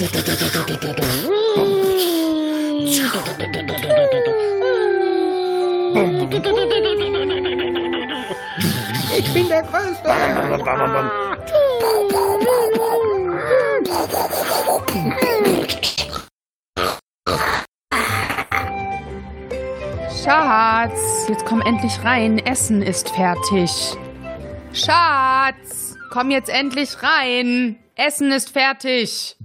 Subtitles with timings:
[0.00, 0.06] Ich
[9.34, 10.08] bin der Größte.
[20.22, 22.38] Schatz, jetzt komm endlich rein.
[22.38, 23.96] Essen ist fertig.
[24.72, 27.80] Schatz, komm jetzt endlich rein.
[27.96, 29.37] Essen ist fertig.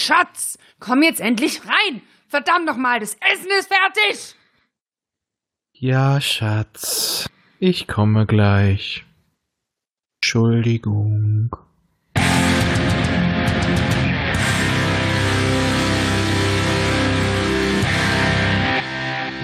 [0.00, 2.02] Schatz, komm jetzt endlich rein.
[2.26, 4.34] Verdammt nochmal, das Essen ist fertig.
[5.72, 7.28] Ja, Schatz.
[7.58, 9.04] Ich komme gleich.
[10.22, 11.56] Entschuldigung.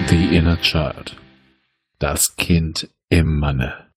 [0.09, 1.17] The Inner Child.
[1.99, 3.87] Das Kind im Manne.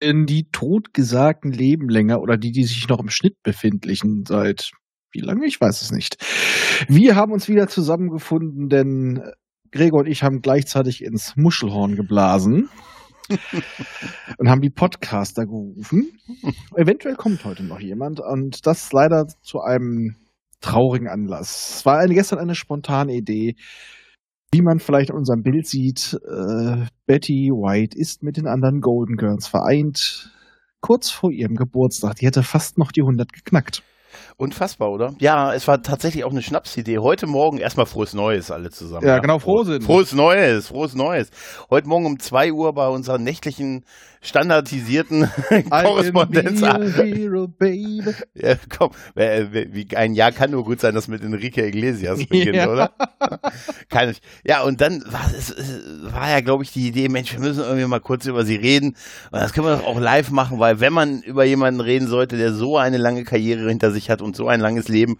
[0.00, 4.72] In die totgesagten leben länger oder die, die sich noch im Schnitt befindlichen seit
[5.12, 5.46] wie lange?
[5.46, 6.16] Ich weiß es nicht.
[6.88, 9.22] Wir haben uns wieder zusammengefunden, denn
[9.72, 12.68] Gregor und ich haben gleichzeitig ins Muschelhorn geblasen
[14.38, 16.12] und haben die Podcaster gerufen.
[16.74, 20.16] Eventuell kommt heute noch jemand und das leider zu einem
[20.60, 21.76] traurigen Anlass.
[21.76, 23.54] Es war eine, gestern eine spontane Idee.
[24.52, 29.16] Wie man vielleicht in unserem Bild sieht, äh, Betty White ist mit den anderen Golden
[29.16, 30.32] Girls vereint.
[30.80, 32.16] Kurz vor ihrem Geburtstag.
[32.16, 33.84] Die hätte fast noch die 100 geknackt.
[34.40, 35.12] Unfassbar, oder?
[35.18, 36.96] Ja, es war tatsächlich auch eine Schnapsidee.
[36.96, 39.06] Heute Morgen erstmal frohes Neues alle zusammen.
[39.06, 39.84] Ja, genau, frohes.
[39.84, 41.28] Frohes Neues, frohes Neues.
[41.68, 43.84] Heute Morgen um 2 Uhr bei unserer nächtlichen
[44.22, 45.30] standardisierten
[45.70, 46.62] Korrespondenz.
[46.62, 47.48] Hero.
[48.34, 52.70] Ja, komm, wie ein Jahr kann nur gut sein, das mit Enrique Iglesias beginnt, ja.
[52.70, 52.92] oder?
[53.88, 54.20] kann ich.
[54.44, 55.54] Ja, und dann war es
[56.02, 58.96] war ja, glaube ich, die Idee, Mensch, wir müssen irgendwie mal kurz über sie reden.
[59.30, 62.36] Und das können wir doch auch live machen, weil wenn man über jemanden reden sollte,
[62.36, 65.18] der so eine lange Karriere hinter sich hat und so ein langes Leben,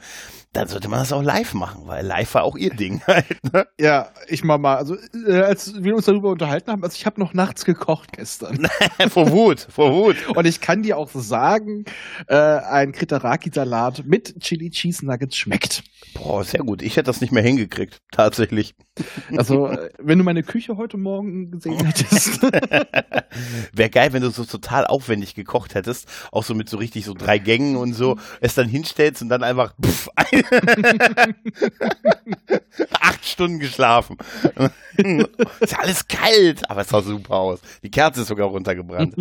[0.53, 3.39] dann sollte man das auch live machen, weil live war auch ihr Ding halt.
[3.53, 3.67] Ne?
[3.79, 7.21] Ja, ich mal mal, also äh, als wir uns darüber unterhalten haben, also ich habe
[7.21, 8.69] noch nachts gekocht gestern.
[9.09, 10.17] vor Wut, vor Wut.
[10.35, 11.85] Und ich kann dir auch sagen,
[12.27, 15.85] äh, ein Kriteraki-Salat mit Chili Cheese Nuggets schmeckt.
[16.15, 16.83] Boah, sehr gut.
[16.83, 18.75] Ich hätte das nicht mehr hingekriegt, tatsächlich.
[19.37, 22.43] Also, äh, wenn du meine Küche heute Morgen gesehen hättest.
[23.73, 27.15] Wäre geil, wenn du so total aufwendig gekocht hättest, auch so mit so richtig so
[27.15, 30.09] drei Gängen und so, es dann hinstellst und dann einfach pff,
[33.01, 34.17] acht Stunden geschlafen.
[35.61, 37.61] ist ja alles kalt, aber es sah super aus.
[37.83, 39.15] Die Kerze ist sogar runtergebrannt.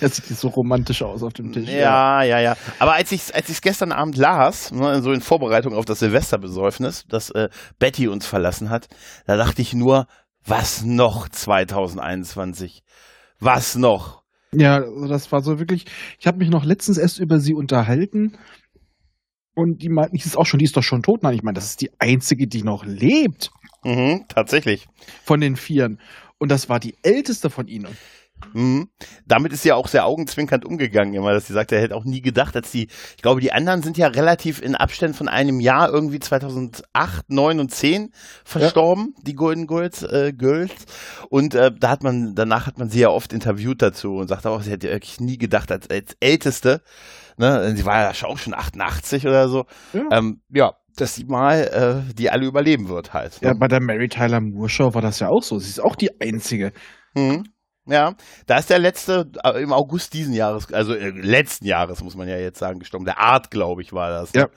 [0.00, 1.68] Das sieht so romantisch aus auf dem Tisch.
[1.68, 2.56] Ja, ja, ja.
[2.78, 7.04] Aber als ich es als gestern Abend las, ne, so in Vorbereitung auf das Silvesterbesäufnis,
[7.08, 8.88] das äh, Betty uns verlassen hat,
[9.26, 10.06] da dachte ich nur,
[10.44, 12.82] was noch 2021?
[13.38, 14.22] Was noch?
[14.54, 15.86] Ja, also das war so wirklich.
[16.20, 18.36] Ich habe mich noch letztens erst über sie unterhalten
[19.54, 21.22] und die meinten, die ist auch schon, die ist doch schon tot.
[21.22, 23.50] Nein, ich meine, das ist die einzige, die noch lebt.
[23.84, 24.86] Mhm, tatsächlich.
[25.24, 25.98] Von den Vieren.
[26.38, 27.96] Und das war die älteste von ihnen.
[28.54, 28.88] Mhm.
[29.26, 32.04] Damit ist sie ja auch sehr augenzwinkernd umgegangen, immer, dass sie sagt, er hätte auch
[32.04, 35.60] nie gedacht, dass die, ich glaube, die anderen sind ja relativ in Abständen von einem
[35.60, 38.10] Jahr, irgendwie 2008, 9 und 10
[38.44, 39.22] verstorben, ja.
[39.24, 40.72] die Golden Girls, äh, Girls.
[41.30, 44.46] Und äh, da hat man, danach hat man sie ja oft interviewt dazu und sagt
[44.46, 46.82] auch, sie hätte wirklich nie gedacht, als, als Älteste,
[47.36, 52.04] ne, sie war ja auch schon 88 oder so, ja, ähm, ja dass sie mal
[52.08, 53.40] äh, die alle überleben wird halt.
[53.40, 53.48] Ne?
[53.48, 55.58] Ja, bei der Mary Tyler Moore Show war das ja auch so.
[55.58, 56.72] Sie ist auch die einzige.
[57.14, 57.44] Mhm.
[57.86, 58.14] Ja,
[58.46, 62.28] da ist der letzte äh, im August diesen Jahres, also äh, letzten Jahres muss man
[62.28, 63.04] ja jetzt sagen, gestorben.
[63.04, 64.32] Der Art, glaube ich, war das.
[64.34, 64.48] Ne?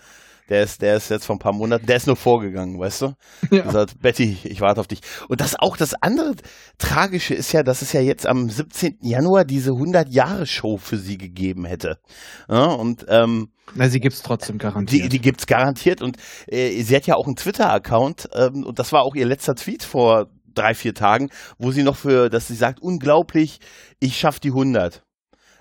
[0.49, 3.13] Der ist, der ist jetzt vor ein paar Monaten, der ist nur vorgegangen, weißt du?
[3.51, 3.63] Ja.
[3.63, 4.99] Er sagt, Betty, ich warte auf dich.
[5.27, 6.35] Und das auch das andere
[6.77, 8.97] Tragische ist ja, dass es ja jetzt am 17.
[9.01, 11.97] Januar diese 100-Jahre-Show für sie gegeben hätte.
[12.47, 15.05] Ja, und, ähm, Na, sie gibt's trotzdem garantiert.
[15.05, 16.17] Die, die gibt's garantiert und
[16.47, 19.83] äh, sie hat ja auch einen Twitter-Account ähm, und das war auch ihr letzter Tweet
[19.83, 23.59] vor drei, vier Tagen, wo sie noch für, dass sie sagt, unglaublich,
[23.99, 25.04] ich schaff die 100.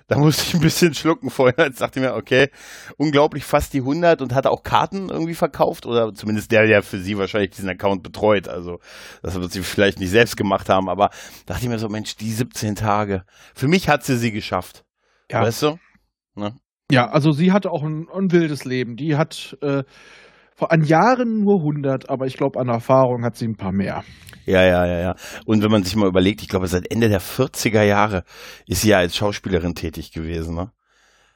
[0.06, 1.66] Da musste ich ein bisschen schlucken vorher.
[1.66, 2.50] Jetzt dachte ich mir, okay,
[2.98, 6.98] unglaublich fast die 100 und hatte auch Karten irgendwie verkauft oder zumindest der, der für
[6.98, 8.46] sie wahrscheinlich diesen Account betreut.
[8.46, 8.80] Also,
[9.22, 11.10] das wird sie vielleicht nicht selbst gemacht haben, aber
[11.46, 13.24] dachte ich mir so, Mensch, die 17 Tage.
[13.54, 14.84] Für mich hat sie sie geschafft.
[15.30, 15.40] Ja.
[15.40, 15.78] Weißt du?
[16.34, 16.54] Ne?
[16.90, 18.96] Ja, also sie hatte auch ein, ein wildes Leben.
[18.96, 19.84] Die hat äh,
[20.60, 24.04] an Jahren nur 100, aber ich glaube, an Erfahrung hat sie ein paar mehr.
[24.46, 25.14] Ja, ja, ja, ja.
[25.46, 28.24] Und wenn man sich mal überlegt, ich glaube, seit Ende der 40er Jahre
[28.66, 30.70] ist sie ja als Schauspielerin tätig gewesen, ne?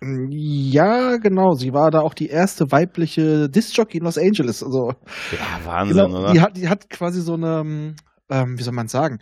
[0.01, 1.55] Ja, genau.
[1.55, 4.63] Sie war da auch die erste weibliche Disc-Jockey in Los Angeles.
[4.63, 4.93] Also,
[5.33, 6.33] ja, Wahnsinn, genau, oder?
[6.33, 7.95] Die hat, die hat quasi so eine,
[8.31, 9.19] ähm, wie soll man sagen,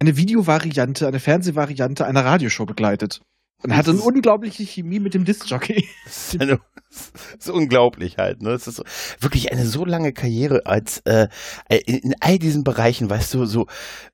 [0.00, 3.20] eine Videovariante, eine Fernsehvariante einer Radioshow begleitet.
[3.62, 5.88] Und hatte eine unglaubliche Chemie mit dem Disc-Jockey.
[6.04, 8.40] Das das ist unglaublich halt.
[8.40, 8.50] Ne?
[8.50, 8.84] Das ist so,
[9.18, 11.26] wirklich eine so lange Karriere als äh,
[11.86, 13.66] in, in all diesen Bereichen, weißt du, so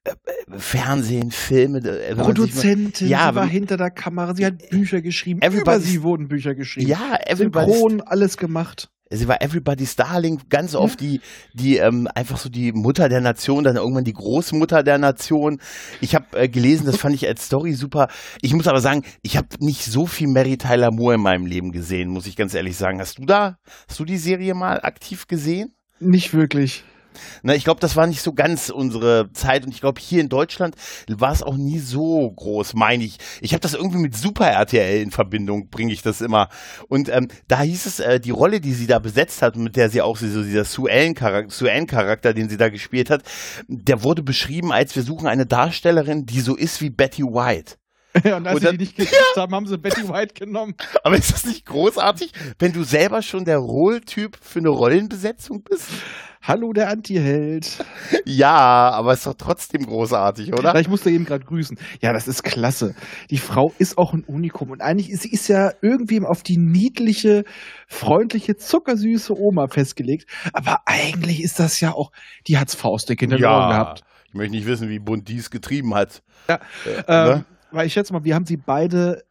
[0.04, 0.12] äh,
[0.56, 1.78] Fernsehen, Filme.
[1.80, 5.02] Äh, wenn man sich mal- Produzentin, Ja, sie war hinter der Kamera, sie hat Bücher
[5.02, 6.88] geschrieben, über sie wurden Bücher geschrieben.
[6.88, 8.90] Ja, Synchron, alles gemacht.
[9.10, 11.20] Sie war Everybody's Darling, ganz oft die,
[11.52, 15.60] die ähm, einfach so die Mutter der Nation, dann irgendwann die Großmutter der Nation.
[16.00, 18.08] Ich habe äh, gelesen, das fand ich als Story super.
[18.40, 21.72] Ich muss aber sagen, ich habe nicht so viel Mary Tyler Moore in meinem Leben
[21.72, 23.00] gesehen, muss ich ganz ehrlich sagen.
[23.00, 23.58] Hast du da,
[23.88, 25.74] hast du die Serie mal aktiv gesehen?
[25.98, 26.84] Nicht wirklich.
[27.42, 30.28] Na, ich glaube, das war nicht so ganz unsere Zeit und ich glaube, hier in
[30.28, 30.74] Deutschland
[31.08, 33.18] war es auch nie so groß, meine ich.
[33.40, 36.48] Ich habe das irgendwie mit Super RTL in Verbindung, bringe ich das immer.
[36.88, 39.90] Und ähm, da hieß es, äh, die Rolle, die sie da besetzt hat, mit der
[39.90, 43.22] sie auch so dieser Sue-Ellen-Charakter, Sue-Ellen-Charakter, den sie da gespielt hat,
[43.68, 47.74] der wurde beschrieben als wir suchen eine Darstellerin, die so ist wie Betty White.
[48.24, 50.74] Und als Und sie dann- die nicht gekriegt haben, haben sie Betty White genommen.
[51.04, 55.86] Aber ist das nicht großartig, wenn du selber schon der Rolltyp für eine Rollenbesetzung bist?
[56.42, 57.84] Hallo, der Anti-Held.
[58.24, 60.74] Ja, aber ist doch trotzdem großartig, oder?
[60.80, 61.78] Ich musste eben gerade grüßen.
[62.00, 62.94] Ja, das ist klasse.
[63.28, 64.70] Die Frau ist auch ein Unikum.
[64.70, 67.44] Und eigentlich ist sie ist ja irgendwie auf die niedliche,
[67.88, 70.30] freundliche, zuckersüße Oma festgelegt.
[70.54, 72.10] Aber eigentlich ist das ja auch,
[72.46, 74.02] die hat's faustdick in den Ohren gehabt.
[74.28, 76.22] Ich möchte nicht wissen, wie bunt dies getrieben hat.
[76.48, 76.54] Ja,
[76.86, 77.44] Äh, Ähm, ne?
[77.70, 79.24] weil ich schätze mal, wir haben sie beide,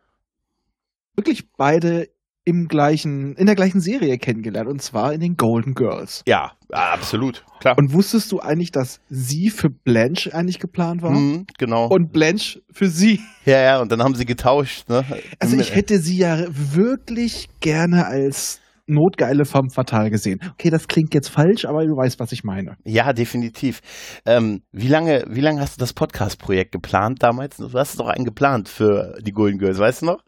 [1.16, 2.08] wirklich beide
[2.50, 4.68] im gleichen, in der gleichen Serie kennengelernt.
[4.68, 6.24] Und zwar in den Golden Girls.
[6.28, 7.76] Ja, absolut, klar.
[7.78, 11.12] Und wusstest du eigentlich, dass sie für Blanche eigentlich geplant war?
[11.12, 11.88] Mhm, genau.
[11.88, 13.22] Und Blanche für sie.
[13.46, 14.90] ja, ja, und dann haben sie getauscht.
[14.90, 15.06] Ne?
[15.38, 20.40] Also ich hätte sie ja wirklich gerne als notgeile femme fatale gesehen.
[20.54, 22.78] Okay, das klingt jetzt falsch, aber du weißt, was ich meine.
[22.84, 23.82] Ja, definitiv.
[24.26, 27.58] Ähm, wie lange, wie lange hast du das Podcast-Projekt geplant damals?
[27.58, 30.24] Du hast doch einen geplant für die Golden Girls, weißt du noch?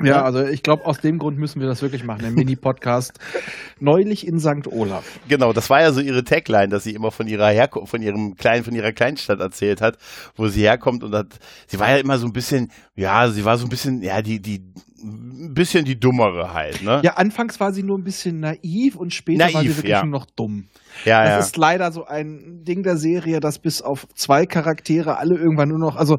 [0.00, 0.22] Ja, Ja.
[0.24, 2.24] also ich glaube, aus dem Grund müssen wir das wirklich machen.
[2.24, 3.18] Ein Mini-Podcast.
[3.80, 4.66] Neulich in St.
[4.70, 5.04] Olaf.
[5.28, 8.36] Genau, das war ja so ihre Tagline, dass sie immer von ihrer Herko von ihrem
[8.36, 9.98] kleinen, von ihrer Kleinstadt erzählt hat,
[10.34, 13.58] wo sie herkommt und hat, sie war ja immer so ein bisschen, ja, sie war
[13.58, 14.62] so ein bisschen, ja, die, die,
[15.02, 17.00] ein bisschen die dummere halt, ne?
[17.04, 20.02] Ja, anfangs war sie nur ein bisschen naiv und später war sie Naiv, wirklich ja.
[20.02, 20.68] nur noch dumm.
[21.04, 21.38] ja, Das ja.
[21.40, 25.78] ist leider so ein Ding der Serie, dass bis auf zwei Charaktere alle irgendwann nur
[25.78, 26.18] noch, also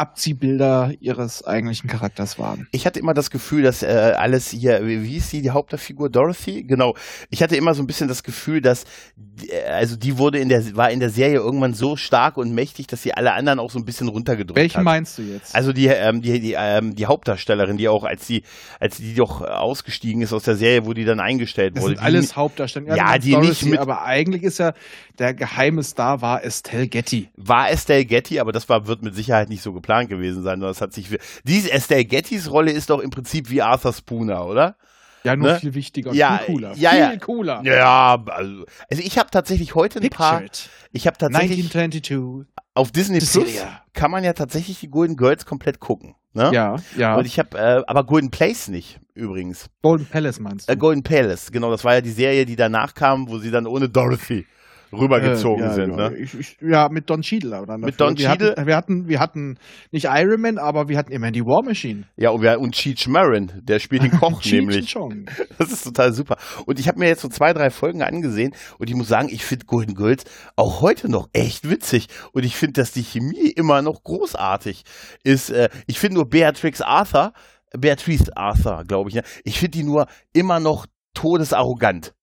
[0.00, 2.66] Abziehbilder ihres eigentlichen Charakters waren.
[2.72, 3.86] Ich hatte immer das Gefühl, dass äh,
[4.16, 6.62] alles hier, wie hieß sie, die Hauptfigur Dorothy?
[6.62, 6.94] Genau.
[7.30, 8.84] Ich hatte immer so ein bisschen das Gefühl, dass,
[9.16, 12.52] die- äh, also die wurde in der, war in der Serie irgendwann so stark und
[12.54, 14.84] mächtig, dass sie alle anderen auch so ein bisschen runtergedrückt Welchen hat.
[14.84, 15.54] meinst du jetzt?
[15.54, 18.42] Also die, ähm, die, die, ähm, die Hauptdarstellerin, die auch, als sie,
[18.78, 21.94] als die doch ausgestiegen ist aus der Serie, wo die dann eingestellt das wurde.
[21.94, 22.96] sind die- alles Hauptdarsteller.
[22.96, 24.72] Ja, ist die nicht Dorothy, mit- Aber eigentlich ist ja
[25.18, 27.28] der geheime Star war Estelle Getty.
[27.36, 30.60] war Estelle Getty, aber das war, wird mit Sicherheit nicht so geplant gewesen sein.
[30.60, 31.08] sondern Das hat sich,
[31.44, 34.76] diese Estelle Gettys Rolle ist doch im Prinzip wie Arthur Spooner, oder?
[35.22, 35.60] Ja, nur Ne?
[35.60, 36.72] viel wichtiger und Ja, viel cooler.
[36.76, 37.16] ja, viel ja.
[37.18, 37.60] cooler.
[37.64, 40.70] Ja, also, also ich habe tatsächlich heute ein paar, Pictured.
[40.92, 42.46] ich habe tatsächlich 1922.
[42.74, 43.54] auf Disney Plus
[43.92, 46.14] kann man ja tatsächlich die Golden Girls komplett gucken.
[46.32, 46.50] Ne?
[46.54, 47.16] Ja, ja.
[47.16, 49.66] Und ich habe, äh, aber Golden Place nicht übrigens.
[49.82, 50.72] Golden Palace meinst du?
[50.72, 53.66] Äh, Golden Palace, genau, das war ja die Serie, die danach kam, wo sie dann
[53.66, 54.46] ohne Dorothy
[54.92, 55.90] rübergezogen Äh, ja, sind.
[55.96, 56.10] ja.
[56.10, 56.16] Ne?
[56.16, 57.60] Ich, ich, ja, mit Don Cheadle.
[57.62, 58.50] Oder Mit Don wir Cheadle?
[58.50, 59.58] Hatten, wir, hatten, wir hatten
[59.90, 62.04] nicht Iron Man, aber wir hatten immerhin die War Machine.
[62.16, 64.96] Ja, und, wir, und Cheech Marin, der spielt den Koch nämlich.
[65.58, 66.36] Das ist total super.
[66.66, 69.44] Und ich habe mir jetzt so zwei, drei Folgen angesehen und ich muss sagen, ich
[69.44, 70.24] finde Golden Girls
[70.56, 72.08] auch heute noch echt witzig.
[72.32, 74.84] Und ich finde, dass die Chemie immer noch großartig
[75.24, 75.50] ist.
[75.50, 77.32] Äh, ich finde nur Beatrix Arthur,
[77.78, 79.22] Beatrice Arthur, glaube ich, ne?
[79.44, 82.14] ich finde die nur immer noch todesarrogant.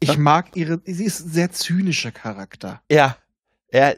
[0.00, 2.82] Ich mag ihre, sie ist ein sehr zynischer Charakter.
[2.90, 3.16] Ja.
[3.70, 3.92] Ja,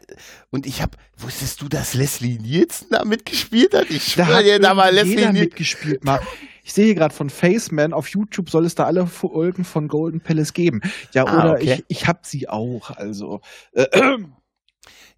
[0.50, 3.88] und ich habe, wusstest du, dass Leslie Nielsen da mitgespielt hat?
[3.90, 5.33] Ich Da hat dir, da irgendwie Leslie Nielsen.
[5.35, 6.21] mitgespielt mal.
[6.64, 10.21] Ich sehe hier gerade von Faceman, auf YouTube soll es da alle Folgen von Golden
[10.21, 10.80] Palace geben.
[11.12, 11.85] Ja, Ah, oder okay.
[11.87, 13.40] ich, ich hab sie auch, also.
[13.73, 14.19] Äh,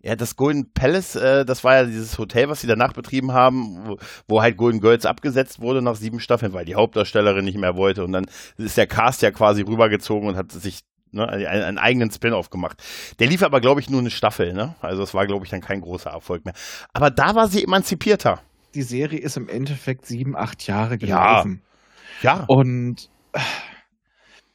[0.02, 3.86] Ja, das Golden Palace, äh, das war ja dieses Hotel, was sie danach betrieben haben,
[3.86, 7.76] wo, wo halt Golden Girls abgesetzt wurde nach sieben Staffeln, weil die Hauptdarstellerin nicht mehr
[7.76, 8.02] wollte.
[8.04, 10.80] Und dann ist der Cast ja quasi rübergezogen und hat sich
[11.12, 12.82] ne, einen, einen eigenen Spin-off gemacht.
[13.20, 14.52] Der lief aber, glaube ich, nur eine Staffel.
[14.52, 14.74] Ne?
[14.80, 16.54] Also es war, glaube ich, dann kein großer Erfolg mehr.
[16.92, 18.40] Aber da war sie emanzipierter.
[18.74, 20.98] die Serie ist im Endeffekt sieben, acht Jahre Ja.
[20.98, 21.62] gelaufen.
[22.22, 22.44] Ja.
[22.48, 23.38] Und äh,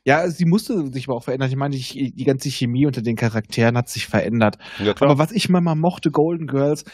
[0.08, 1.50] ja, sie musste sich aber auch verändern.
[1.50, 4.58] Ich meine, die, die ganze Chemie unter den Charakteren hat sich verändert.
[4.80, 6.86] ja Aber was ich mal, mal mochte, Golden Girls,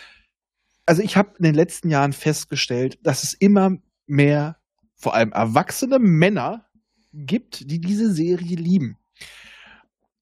[0.87, 3.77] also ich habe in den letzten Jahren festgestellt, dass es immer
[4.07, 4.57] mehr,
[4.95, 6.65] vor allem erwachsene Männer
[7.13, 8.97] gibt, die diese Serie lieben.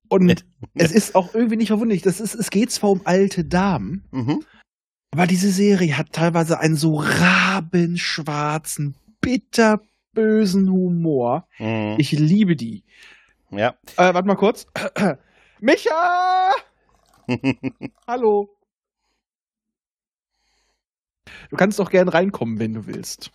[0.10, 0.44] Und
[0.74, 2.02] es ist auch irgendwie nicht verwunderlich.
[2.02, 4.44] Das ist, es geht zwar um alte Damen, Mhm.
[5.14, 8.96] Aber diese Serie hat teilweise einen so rabenschwarzen,
[10.14, 11.48] bitterbösen Humor.
[11.58, 11.96] Mhm.
[11.98, 12.84] Ich liebe die.
[13.50, 13.76] Ja.
[13.98, 14.66] Äh, warte mal kurz.
[15.60, 16.52] Micha!
[18.08, 18.50] Hallo.
[21.50, 23.32] Du kannst doch gern reinkommen, wenn du willst.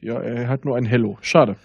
[0.00, 1.18] Ja, er hat nur ein Hello.
[1.20, 1.56] Schade.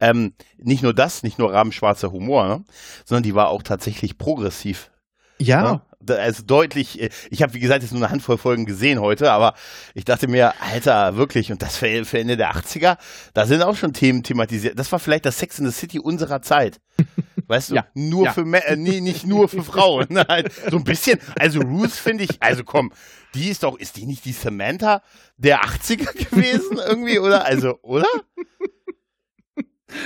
[0.00, 2.64] Ähm, nicht nur das, nicht nur rabenschwarzer Humor, ne?
[3.04, 4.92] sondern die war auch tatsächlich progressiv.
[5.38, 5.72] Ja.
[5.72, 5.87] Ne?
[6.06, 9.54] Also deutlich, äh, ich habe wie gesagt jetzt nur eine Handvoll Folgen gesehen heute, aber
[9.94, 12.98] ich dachte mir, Alter, wirklich, und das für, für Ende der 80er,
[13.34, 14.78] da sind auch schon Themen thematisiert.
[14.78, 16.80] Das war vielleicht das Sex in the City unserer Zeit.
[17.48, 17.86] Weißt du, Ja.
[17.94, 18.32] nur Ja.
[18.32, 20.06] für Mä- äh, nee, nicht nur für Frauen.
[20.10, 21.18] Nein, so ein bisschen.
[21.38, 22.92] Also Ruth finde ich, also komm,
[23.34, 25.02] die ist doch, ist die nicht die Samantha
[25.36, 27.44] der 80er gewesen irgendwie, oder?
[27.44, 28.06] Also, oder?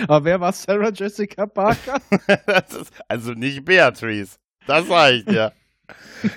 [0.07, 2.01] Aber wer war Sarah Jessica Parker?
[2.81, 4.37] Ist also nicht Beatrice.
[4.67, 5.53] Das sage ich dir.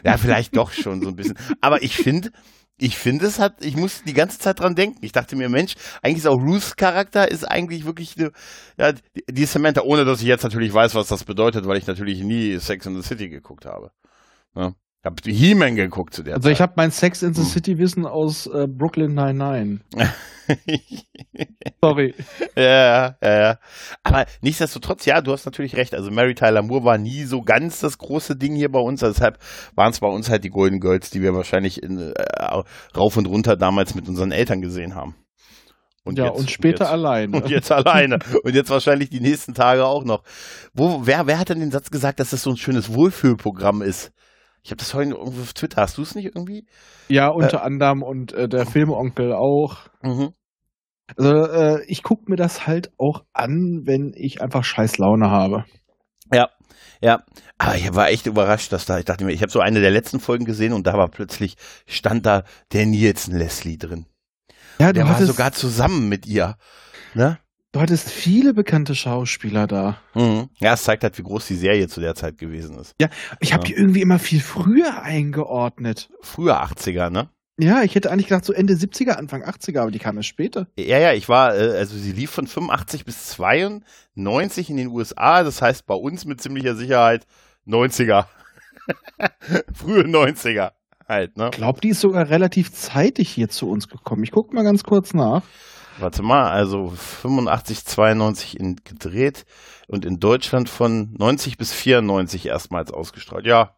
[0.03, 1.37] Ja, vielleicht doch schon so ein bisschen.
[1.61, 2.31] Aber ich finde,
[2.77, 4.99] ich finde, es hat, ich muss die ganze Zeit dran denken.
[5.01, 8.31] Ich dachte mir, Mensch, eigentlich ist auch Ruths Charakter ist eigentlich wirklich eine,
[8.77, 11.87] ja, die, die Samantha, ohne dass ich jetzt natürlich weiß, was das bedeutet, weil ich
[11.87, 13.91] natürlich nie Sex in the City geguckt habe.
[14.55, 14.73] Ja.
[15.05, 16.69] Ich habe He-Man geguckt zu der Also ich Zeit.
[16.69, 19.81] habe mein Sex in the City Wissen aus äh, Brooklyn 99.
[21.79, 22.15] Sorry.
[22.55, 23.59] ja, ja, ja.
[24.01, 25.93] Aber nichtsdestotrotz, ja, du hast natürlich recht.
[25.93, 29.01] Also Mary Tyler Moore war nie so ganz das große Ding hier bei uns.
[29.01, 29.37] Deshalb
[29.75, 32.63] waren es bei uns halt die Golden Girls, die wir wahrscheinlich in, äh,
[32.97, 35.13] rauf und runter damals mit unseren Eltern gesehen haben.
[36.13, 37.37] ja, und später jetzt, alleine.
[37.37, 38.17] Und jetzt alleine.
[38.43, 40.23] Und jetzt wahrscheinlich die nächsten Tage auch noch.
[40.73, 44.11] Wo, wer, wer hat denn den Satz gesagt, dass das so ein schönes Wohlfühlprogramm ist?
[44.65, 45.83] Ich habe das heute irgendwo auf Twitter.
[45.83, 46.65] Hast du es nicht irgendwie?
[47.07, 49.77] Ja, unter anderem und äh, der Filmonkel auch.
[50.01, 50.31] Mhm.
[51.15, 55.65] Also äh, ich gucke mir das halt auch an, wenn ich einfach scheiß Laune habe.
[56.33, 56.49] Ja,
[56.99, 57.19] ja.
[57.59, 59.91] Aber ich war echt überrascht, dass da, ich dachte mir, ich habe so eine der
[59.91, 62.41] letzten Folgen gesehen und da war plötzlich, stand da
[62.73, 64.07] der Nielsen Leslie drin.
[64.79, 66.55] Ja, Der war sogar zusammen mit ihr.
[67.13, 67.37] Ne?
[67.75, 69.97] Du hattest viele bekannte Schauspieler da.
[70.13, 70.49] Mhm.
[70.59, 72.95] Ja, es zeigt halt, wie groß die Serie zu der Zeit gewesen ist.
[73.41, 73.67] Ich habe Ja.
[73.67, 76.09] die irgendwie immer viel früher eingeordnet.
[76.21, 77.29] Früher 80er, ne?
[77.59, 80.67] Ja, ich hätte eigentlich gedacht so Ende 70er, Anfang 80er, aber die kam erst später.
[80.79, 85.43] Ja, ja, ich war, äh, also sie lief von 85 bis 92 in den USA,
[85.43, 87.25] das heißt bei uns mit ziemlicher Sicherheit
[87.67, 88.25] 90er.
[89.73, 90.71] Frühe 90er
[91.09, 91.49] halt, ne?
[91.51, 94.23] Ich glaube, die ist sogar relativ zeitig hier zu uns gekommen.
[94.23, 95.43] Ich gucke mal ganz kurz nach.
[95.97, 99.45] Warte mal, also 85, 92 in, gedreht
[99.87, 103.45] und in Deutschland von 90 bis 94 erstmals ausgestrahlt.
[103.45, 103.75] Ja,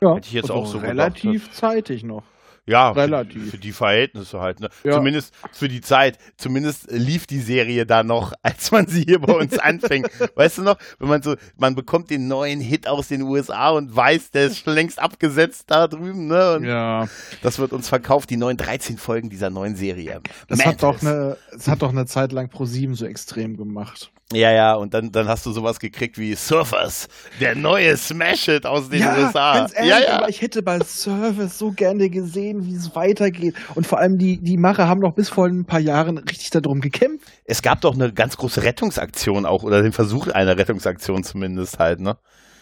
[0.00, 2.24] Ja, Hätte ich jetzt also auch so gedacht, relativ zeitig noch.
[2.66, 3.44] Ja, Relativ.
[3.44, 4.60] Für, für die Verhältnisse halt.
[4.60, 4.68] Ne?
[4.84, 4.92] Ja.
[4.92, 6.18] Zumindest für die Zeit.
[6.36, 10.08] Zumindest lief die Serie da noch, als man sie hier bei uns anfängt.
[10.34, 13.94] Weißt du noch, wenn man so, man bekommt den neuen Hit aus den USA und
[13.94, 16.26] weiß, der ist schon längst abgesetzt da drüben.
[16.26, 16.56] Ne?
[16.56, 17.06] Und Ja,
[17.42, 20.20] das wird uns verkauft, die neuen 13 Folgen dieser neuen Serie.
[20.48, 24.10] das hat doch eine, das hat doch eine Zeit lang Pro7 so extrem gemacht.
[24.32, 27.06] Ja, ja, und dann, dann hast du sowas gekriegt wie Surfers,
[27.40, 29.54] der neue Smash It aus den USA.
[29.54, 30.18] ganz ehrlich, ja, ja.
[30.18, 33.54] aber ich hätte bei Service so gerne gesehen, wie es weitergeht.
[33.76, 36.80] Und vor allem die, die Macher haben doch bis vor ein paar Jahren richtig darum
[36.80, 37.28] gekämpft.
[37.44, 42.00] Es gab doch eine ganz große Rettungsaktion auch, oder den Versuch einer Rettungsaktion zumindest halt,
[42.00, 42.16] ne?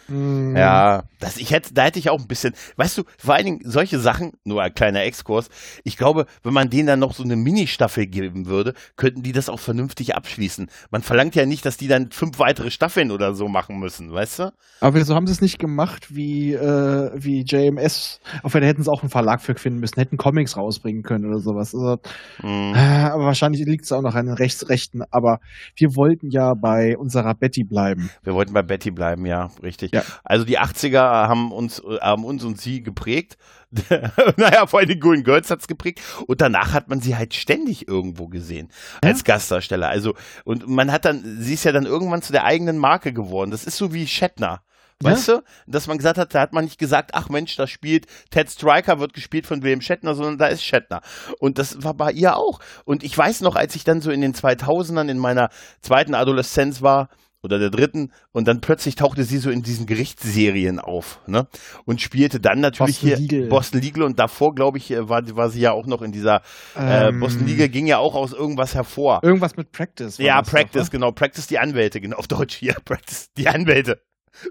[0.07, 0.55] Hm.
[0.55, 3.61] Ja, das, ich hätte, da hätte ich auch ein bisschen, weißt du, vor allen Dingen
[3.63, 5.49] solche Sachen, nur ein kleiner Exkurs,
[5.83, 9.49] ich glaube, wenn man denen dann noch so eine Mini-Staffel geben würde, könnten die das
[9.49, 10.69] auch vernünftig abschließen.
[10.91, 14.39] Man verlangt ja nicht, dass die dann fünf weitere Staffeln oder so machen müssen, weißt
[14.39, 14.53] du?
[14.81, 18.19] Aber so haben sie es nicht gemacht wie, äh, wie JMS.
[18.43, 21.39] Auf da hätten sie auch einen Verlag für finden müssen, hätten Comics rausbringen können oder
[21.39, 21.73] sowas.
[21.73, 21.99] Also,
[22.43, 25.03] äh, aber wahrscheinlich liegt es auch noch an den Rechtsrechten.
[25.11, 25.39] Aber
[25.75, 28.09] wir wollten ja bei unserer Betty bleiben.
[28.23, 29.94] Wir wollten bei Betty bleiben, ja, richtig.
[29.95, 30.03] Ja.
[30.23, 33.37] Also die 80er haben uns, haben uns und sie geprägt.
[34.37, 36.01] naja, vor allem die Golden Girls hat's geprägt.
[36.27, 38.69] Und danach hat man sie halt ständig irgendwo gesehen.
[39.01, 39.89] Als Gastdarsteller.
[39.89, 43.51] Also, und man hat dann, sie ist ja dann irgendwann zu der eigenen Marke geworden.
[43.51, 44.61] Das ist so wie Shatner.
[45.01, 45.43] Weißt du?
[45.67, 48.99] Dass man gesagt hat, da hat man nicht gesagt, ach Mensch, da spielt Ted Striker,
[48.99, 51.01] wird gespielt von William Shatner, sondern da ist Shatner.
[51.39, 52.59] Und das war bei ihr auch.
[52.85, 55.49] Und ich weiß noch, als ich dann so in den 2000ern in meiner
[55.81, 57.09] zweiten Adoleszenz war,
[57.45, 61.47] oder der dritten, und dann plötzlich tauchte sie so in diesen Gerichtsserien auf, ne?
[61.85, 63.49] Und spielte dann natürlich Boston hier Legal.
[63.49, 66.41] Boston Legal und davor, glaube ich, war, war sie ja auch noch in dieser
[66.75, 69.21] äh, Ähm, Boston Legal ging ja auch aus irgendwas hervor.
[69.23, 70.17] Irgendwas mit Practice.
[70.17, 71.11] Ja, Practice, Doch, genau.
[71.11, 72.17] Practice die Anwälte, genau.
[72.17, 72.73] Auf Deutsch hier.
[72.85, 74.01] Practice die Anwälte.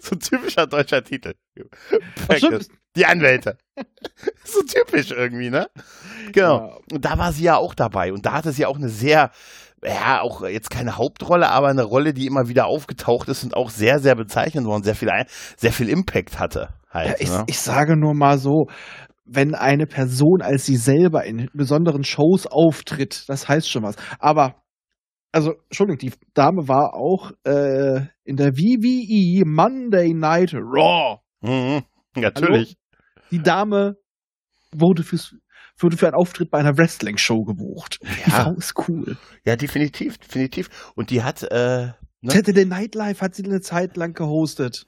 [0.01, 1.35] So ein typischer deutscher Titel.
[2.27, 3.59] Practice die Anwälte.
[4.45, 5.69] so typisch irgendwie, ne?
[6.33, 6.69] Genau.
[6.69, 6.79] Ja.
[6.93, 8.13] Und da war sie ja auch dabei.
[8.13, 9.31] Und da hatte sie auch eine sehr
[9.85, 13.71] ja, auch jetzt keine Hauptrolle, aber eine Rolle, die immer wieder aufgetaucht ist und auch
[13.71, 15.11] sehr, sehr bezeichnend war und sehr viel,
[15.57, 16.71] sehr viel Impact hatte.
[16.91, 17.45] Halt, Ja, ich, ne?
[17.47, 18.67] ich sage nur mal so,
[19.25, 23.97] wenn eine Person als sie selber in besonderen Shows auftritt, das heißt schon was.
[24.19, 24.63] Aber,
[25.33, 31.21] also, Entschuldigung, die Dame war auch äh, in der WWE Monday Night Raw.
[31.41, 31.83] Mhm,
[32.15, 32.77] natürlich.
[33.31, 33.97] Die Dame
[34.73, 35.35] wurde, fürs,
[35.79, 37.99] wurde für einen Auftritt bei einer Wrestling-Show gebucht.
[38.03, 38.45] Die Ja.
[38.45, 39.17] Frau ist cool.
[39.45, 40.93] Ja, definitiv, definitiv.
[40.95, 41.95] Und die hat, äh, ne?
[42.33, 44.87] Saturday Night Live hat sie eine Zeit lang gehostet.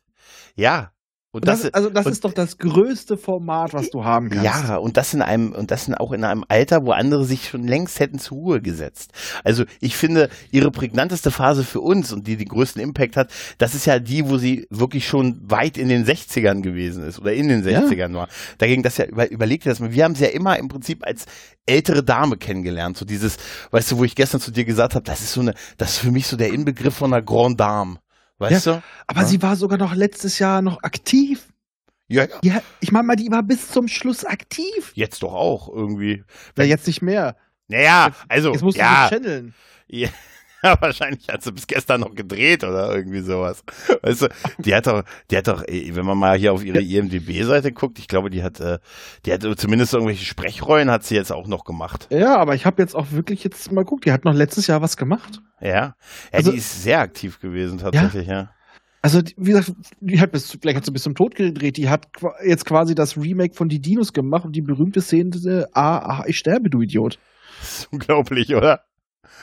[0.55, 0.93] ja.
[1.37, 4.45] Und das, das, also das und- ist doch das größte Format, was du haben kannst.
[4.45, 7.49] Ja, und das in einem, und das in auch in einem Alter, wo andere sich
[7.49, 9.12] schon längst hätten zur Ruhe gesetzt.
[9.45, 13.75] Also ich finde, ihre prägnanteste Phase für uns und die den größten Impact hat, das
[13.75, 17.49] ist ja die, wo sie wirklich schon weit in den 60ern gewesen ist oder in
[17.49, 17.81] den Ja.
[17.81, 18.28] 60ern war.
[18.59, 21.07] Dagegen das ja, über, überleg dir das mal, wir haben sie ja immer im Prinzip
[21.07, 21.26] als
[21.66, 22.97] ältere Dame kennengelernt.
[22.97, 23.37] So dieses,
[23.73, 25.99] weißt du, wo ich gestern zu dir gesagt habe, das ist so eine, das ist
[25.99, 27.97] für mich so der Inbegriff von einer Grande Dame.
[28.38, 28.83] Weißt du?
[29.07, 29.26] Aber Ja.
[29.26, 31.49] sie war sogar noch letztes Jahr noch aktiv.
[32.09, 32.38] Ja, ja.
[32.43, 34.93] Ja, ich meine mal, die war bis zum Schluss aktiv.
[34.95, 36.23] Jetzt doch auch irgendwie.
[36.57, 37.37] Ja, jetzt nicht mehr.
[37.69, 39.09] Naja, also, Jetzt musst du ja.
[39.09, 39.55] sie channeln.
[39.88, 40.09] Ja,
[40.81, 43.63] wahrscheinlich hat sie bis gestern noch gedreht oder irgendwie sowas.
[44.03, 47.73] Weißt du, die hat doch, die hat doch, wenn man mal hier auf ihre IMDB-Seite
[47.73, 48.79] guckt, ich glaube, die hat, äh,
[49.25, 52.09] die hat zumindest irgendwelche Sprechrollen hat sie jetzt auch noch gemacht.
[52.11, 54.83] Ja, aber ich habe jetzt auch wirklich jetzt mal geguckt, die hat noch letztes Jahr
[54.83, 55.41] was gemacht.
[55.61, 55.95] Ja, ja
[56.33, 58.51] Also- die ist sehr aktiv gewesen tatsächlich, ja.
[59.03, 61.77] Also, die- wie gesagt, die hat bis, vielleicht hat sie bis zum Tod gedreht.
[61.77, 62.09] Die hat
[62.45, 66.39] jetzt quasi das Remake von Die Dinos gemacht und die berühmte Szene, ah, ah, ich
[66.39, 67.17] sterbe, du Idiot.
[67.61, 68.81] Das ist unglaublich, oder?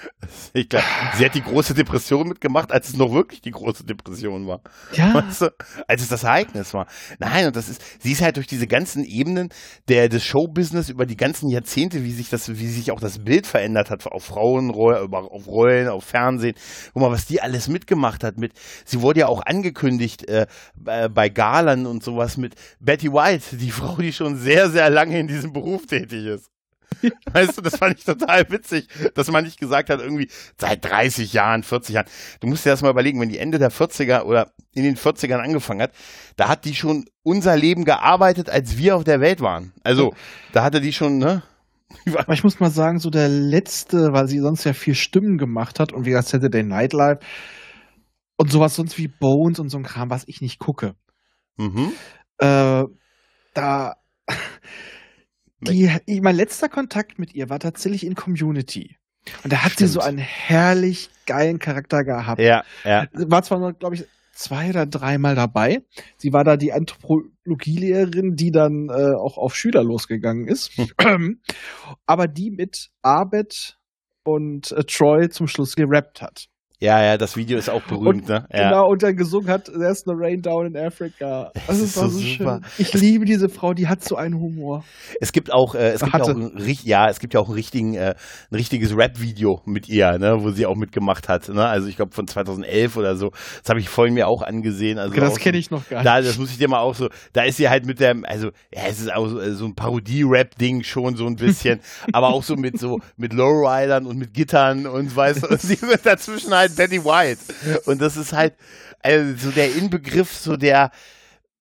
[0.54, 0.86] Ich glaube,
[1.18, 4.62] sie hat die große Depression mitgemacht, als es noch wirklich die große Depression war.
[4.94, 5.14] Ja.
[5.14, 5.54] Weißt du,
[5.88, 6.88] als es das Ereignis war.
[7.20, 9.50] Nein, und das ist, sie ist halt durch diese ganzen Ebenen
[9.88, 13.48] der, des Showbusiness über die ganzen Jahrzehnte, wie sich das, wie sich auch das Bild
[13.48, 16.56] verändert hat, auf Frauenrollen, auf Rollen, auf Fernsehen.
[16.94, 18.54] Guck mal, was die alles mitgemacht hat mit,
[18.86, 23.72] sie wurde ja auch angekündigt, äh, bei bei Galan und sowas mit Betty White, die
[23.72, 26.53] Frau, die schon sehr, sehr lange in diesem Beruf tätig ist.
[27.34, 31.34] Weißt du, das fand ich total witzig, dass man nicht gesagt hat, irgendwie seit 30
[31.34, 32.08] Jahren, 40 Jahren.
[32.40, 35.40] Du musst dir das mal überlegen, wenn die Ende der 40er oder in den 40ern
[35.40, 35.92] angefangen hat,
[36.36, 39.74] da hat die schon unser Leben gearbeitet, als wir auf der Welt waren.
[39.84, 40.14] Also,
[40.52, 41.44] da hatte die schon, ne?
[42.18, 45.80] Aber ich muss mal sagen, so der letzte, weil sie sonst ja vier Stimmen gemacht
[45.80, 47.20] hat und wie gesagt Saturday Night Live
[48.38, 50.96] und sowas sonst wie Bones und so ein Kram, was ich nicht gucke.
[51.58, 51.92] Mhm.
[52.40, 52.84] Äh,
[53.54, 53.96] da
[55.64, 58.98] die, mein letzter Kontakt mit ihr war tatsächlich in Community.
[59.44, 59.92] Und da hat sie Stimmt.
[59.92, 62.42] so einen herrlich geilen Charakter gehabt.
[62.42, 63.08] Ja, ja.
[63.14, 65.84] War zwar noch, glaube ich, zwei oder dreimal dabei.
[66.18, 70.72] Sie war da die Anthropologielehrerin, die dann äh, auch auf Schüler losgegangen ist.
[72.06, 73.78] Aber die mit Abed
[74.24, 76.48] und äh, Troy zum Schluss gerappt hat.
[76.84, 78.46] Ja, ja, das Video ist auch berühmt, Und- ne?
[78.52, 78.70] Ja.
[78.70, 81.50] Genau, und dann gesungen hat, There's no rain down in Africa.
[81.54, 82.60] Das Das, ist so so schön.
[82.78, 84.84] Ich liebe diese Frau, die hat so einen Humor.
[85.22, 86.24] Es gibt auch, äh, es gibt Hatte.
[86.24, 86.52] auch ein,
[86.84, 88.16] ja, es gibt ja auch einen richtigen, äh,
[88.52, 91.66] ein richtiges Rap-Video mit ihr, ne, wo sie auch mitgemacht hat, ne?
[91.66, 93.30] Also ich glaube von 2011 oder so.
[93.62, 95.00] Das habe ich vorhin mir auch angesehen.
[95.00, 96.28] Also Okay, das kenne ich noch gar Da, nicht.
[96.32, 98.82] das muss ich dir mal auch so, da ist sie halt mit dem, also, ja,
[98.90, 101.80] es ist auch so, äh, so ein Parodie-Rap-Ding schon so ein bisschen,
[102.12, 106.06] aber auch so mit so, mit Lowridern und mit Gittern und weißt du, sie sind
[106.06, 107.40] dazwischen halt Betty White.
[107.86, 108.56] Und das ist halt,
[109.00, 110.92] also so der Inbegriff, so der,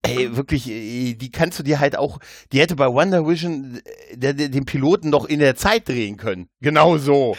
[0.05, 2.19] Ey, wirklich, äh, die kannst du dir halt auch,
[2.51, 6.49] die hätte bei Wonder Vision äh, den Piloten noch in der Zeit drehen können.
[6.61, 7.37] Genau so.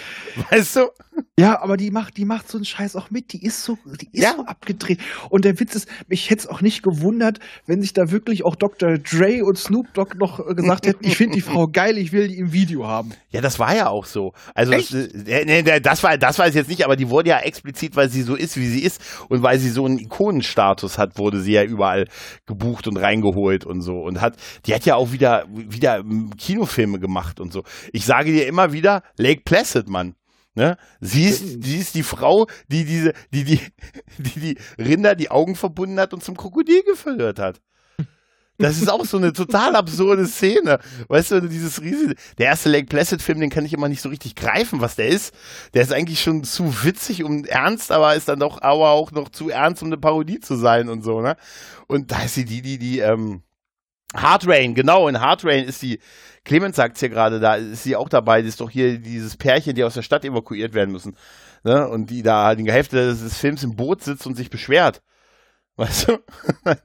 [0.49, 0.89] Weißt du?
[1.39, 3.33] Ja, aber die macht, die macht so einen Scheiß auch mit.
[3.33, 4.35] Die ist so, die ist Ja.
[4.37, 4.99] so abgedreht.
[5.29, 8.55] Und der Witz ist, mich hätte es auch nicht gewundert, wenn sich da wirklich auch
[8.55, 8.97] Dr.
[8.99, 12.27] Dre und Snoop Dogg noch äh, gesagt hätten, ich finde die Frau geil, ich will
[12.27, 13.13] die im Video haben.
[13.31, 14.33] Ja, das war ja auch so.
[14.53, 15.27] Also das, Echt?
[15.27, 17.95] äh, nee, nee, das war das weiß ich jetzt nicht, aber die wurde ja explizit,
[17.95, 21.41] weil sie so ist, wie sie ist und weil sie so einen Ikonenstatus hat, wurde
[21.41, 22.07] sie ja überall
[22.45, 26.99] gebucht und reingeholt und so und hat die hat ja auch wieder wieder ähm, Kinofilme
[26.99, 27.63] gemacht und so.
[27.91, 30.13] Ich sage dir immer wieder Lake Placid, Mann.
[30.55, 30.77] Ne?
[31.01, 33.59] Sie ist, sie ist die Frau, die diese, die, die,
[34.17, 37.61] die, die Rinder die Augen verbunden hat und zum Krokodil gefüttert hat.
[38.59, 40.77] Das ist auch so eine total absurde Szene.
[41.07, 44.09] Weißt du, dieses riesige, der erste Lake Placid Film, den kann ich immer nicht so
[44.09, 45.33] richtig greifen, was der ist.
[45.73, 49.29] Der ist eigentlich schon zu witzig und ernst, aber ist dann doch aber auch noch
[49.29, 51.35] zu ernst, um eine Parodie zu sein und so, ne?
[51.87, 53.41] Und da ist sie die, die, die, ähm,
[54.13, 55.99] Hard Rain, genau, in Hard Rain ist die,
[56.45, 59.75] Clemens sagt hier gerade, da ist sie auch dabei, das ist doch hier dieses Pärchen,
[59.75, 61.15] die aus der Stadt evakuiert werden müssen.
[61.63, 61.87] Ne?
[61.87, 65.01] Und die da die Hälfte des, Films im Boot sitzt und sich beschwert.
[65.75, 66.19] Weißt du?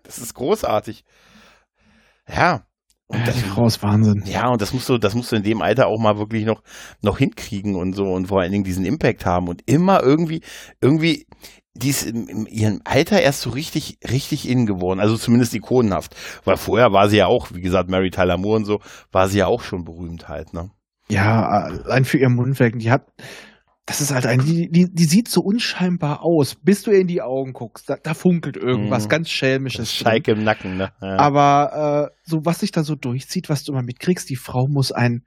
[0.03, 1.05] Das ist großartig.
[2.29, 2.65] Ja.
[3.09, 4.23] Und das, die Frau ist Wahnsinn.
[4.27, 6.63] Ja, und das musst du, das musst du in dem Alter auch mal wirklich noch,
[7.01, 10.43] noch hinkriegen und so und vor allen Dingen diesen Impact haben und immer irgendwie,
[10.81, 11.27] irgendwie,
[11.79, 16.15] die ist in, in ihrem Alter erst so richtig, richtig innen geworden, also zumindest ikonenhaft.
[16.45, 18.81] Weil vorher war sie ja auch, wie gesagt, Mary Tyler Moore und so,
[19.13, 20.71] war sie ja auch schon berühmt halt, ne?
[21.09, 23.07] Ja, allein für ihr Mundwerk, die hat,
[23.87, 27.07] das ist halt ein, die, die, die sieht so unscheinbar aus, bis du ihr in
[27.07, 27.89] die Augen guckst.
[27.89, 29.09] Da, da funkelt irgendwas Mhm.
[29.09, 29.95] ganz Schelmisches.
[29.95, 30.93] Schalke im Nacken, ne?
[31.01, 31.17] Ja.
[31.19, 34.93] Aber äh, so was sich da so durchzieht, was du immer mitkriegst, die Frau muss
[34.93, 35.23] ein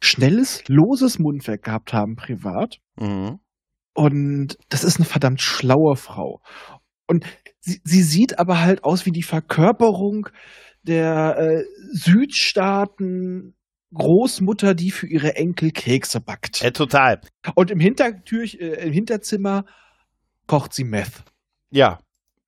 [0.00, 2.78] schnelles, loses Mundwerk gehabt haben privat.
[2.98, 3.38] Mhm.
[3.98, 6.40] Und das ist eine verdammt schlaue Frau.
[7.08, 7.24] Und
[7.58, 10.28] sie, sie sieht aber halt aus wie die Verkörperung
[10.84, 13.56] der äh, Südstaaten
[13.92, 16.62] Großmutter, die für ihre Enkel Kekse backt.
[16.62, 17.20] Äh, total.
[17.56, 19.64] Und im, Hintertür, äh, im Hinterzimmer
[20.46, 21.24] kocht sie Meth.
[21.70, 21.98] Ja.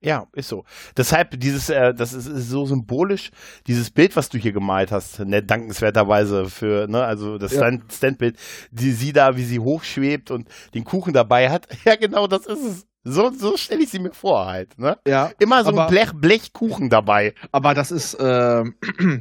[0.03, 0.65] Ja, ist so.
[0.97, 3.31] Deshalb dieses, äh, das ist, ist so symbolisch,
[3.67, 7.59] dieses Bild, was du hier gemalt hast, ne, dankenswerterweise für, ne, also das Ja.
[7.59, 8.39] Stand- Standbild,
[8.71, 11.69] die sie da, wie sie hochschwebt und den Kuchen dabei hat.
[11.85, 12.87] Ja, genau, das ist es.
[13.05, 14.99] So, so stelle ich sie mir vor halt, ne?
[15.07, 17.35] Ja, Immer so aber, ein Blech, Blechkuchen dabei.
[17.51, 18.63] aber das ist, äh,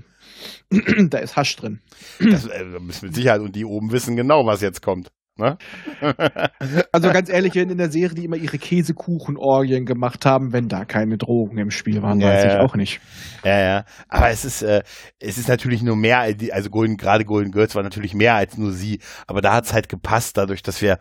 [1.10, 1.80] da ist Hasch drin.
[2.20, 5.12] Das äh, müssen mit Sicherheit und die oben wissen genau, was jetzt kommt.
[5.39, 5.58] Ne?
[6.91, 10.86] Also ganz ehrlich, wenn in der Serie die immer ihre Käsekuchenorgien gemacht haben, wenn da
[10.86, 12.60] keine Drogen im Spiel waren, Ja, weiß ich ja.
[12.62, 12.99] auch nicht.
[13.43, 13.86] Ja, ja.
[14.08, 14.84] Aber es ist, äh,
[15.19, 16.19] es ist natürlich nur mehr,
[16.52, 18.99] also Golden, gerade Golden Girls war natürlich mehr als nur sie.
[19.28, 20.99] Aber da hat's halt gepasst, dadurch, dass wir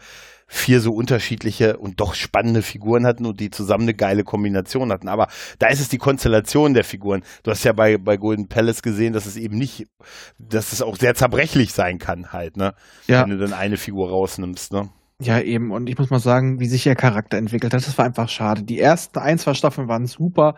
[0.50, 5.08] vier so unterschiedliche und doch spannende Figuren hatten und die zusammen eine geile Kombination hatten.
[5.08, 7.22] Aber da ist es die Konstellation der Figuren.
[7.42, 9.86] Du hast ja bei, bei Golden Palace gesehen, dass es eben nicht,
[10.38, 12.72] dass es auch sehr zerbrechlich sein kann halt, ne?
[13.06, 13.22] Ja.
[13.22, 14.88] Wenn du dann eine Figur rausnimmst, ne?
[15.20, 15.72] Ja, eben.
[15.72, 18.62] Und ich muss mal sagen, wie sich ihr Charakter entwickelt hat, das war einfach schade.
[18.62, 20.54] Die ersten ein, zwei Staffeln waren super,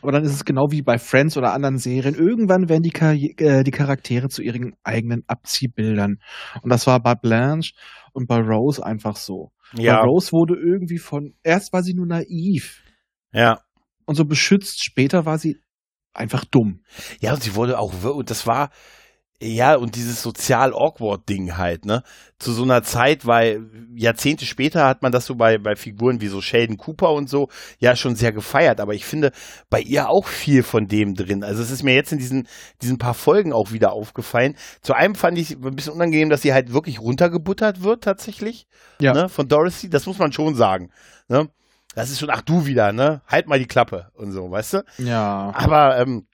[0.00, 2.14] aber dann ist es genau wie bei Friends oder anderen Serien.
[2.14, 6.18] Irgendwann werden die, Karri- äh, die Charaktere zu ihren eigenen Abziehbildern.
[6.62, 7.72] Und das war bei Blanche
[8.14, 9.52] und bei Rose einfach so.
[9.74, 12.82] Ja, Bei Rose wurde irgendwie von, erst war sie nur naiv
[13.32, 13.60] ja.
[14.06, 15.60] und so beschützt, später war sie
[16.14, 16.84] einfach dumm.
[17.20, 17.92] Ja, und sie wurde auch,
[18.24, 18.70] das war,
[19.46, 22.02] ja, und dieses sozial awkward Ding halt, ne?
[22.38, 26.28] Zu so einer Zeit, weil Jahrzehnte später hat man das so bei, bei Figuren wie
[26.28, 29.32] so Sheldon Cooper und so ja schon sehr gefeiert, aber ich finde
[29.70, 31.44] bei ihr auch viel von dem drin.
[31.44, 32.48] Also es ist mir jetzt in diesen,
[32.82, 34.56] diesen paar Folgen auch wieder aufgefallen.
[34.82, 38.66] Zu einem fand ich ein bisschen unangenehm, dass sie halt wirklich runtergebuttert wird tatsächlich,
[39.00, 39.12] Ja.
[39.12, 39.28] ne?
[39.28, 40.90] Von Dorothy, das muss man schon sagen,
[41.28, 41.48] ne?
[41.94, 43.22] Das ist schon, ach du wieder, ne?
[43.28, 44.84] Halt mal die Klappe und so, weißt du?
[44.98, 45.52] Ja.
[45.54, 46.26] Aber ähm,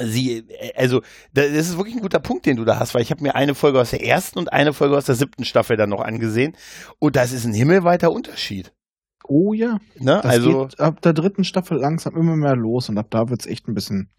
[0.00, 1.00] sie, äh, also
[1.32, 3.34] da- das ist wirklich ein guter Punkt, den du da hast, weil ich habe mir
[3.34, 6.56] eine Folge aus der ersten und eine Folge aus der siebten Staffel dann noch angesehen
[6.98, 8.72] und das ist ein himmelweiter Unterschied.
[9.28, 9.78] Oh ja.
[9.98, 10.22] Ne?
[10.22, 13.66] Also geht ab der dritten Staffel langsam immer mehr los und ab da wird's echt
[13.68, 14.10] ein bisschen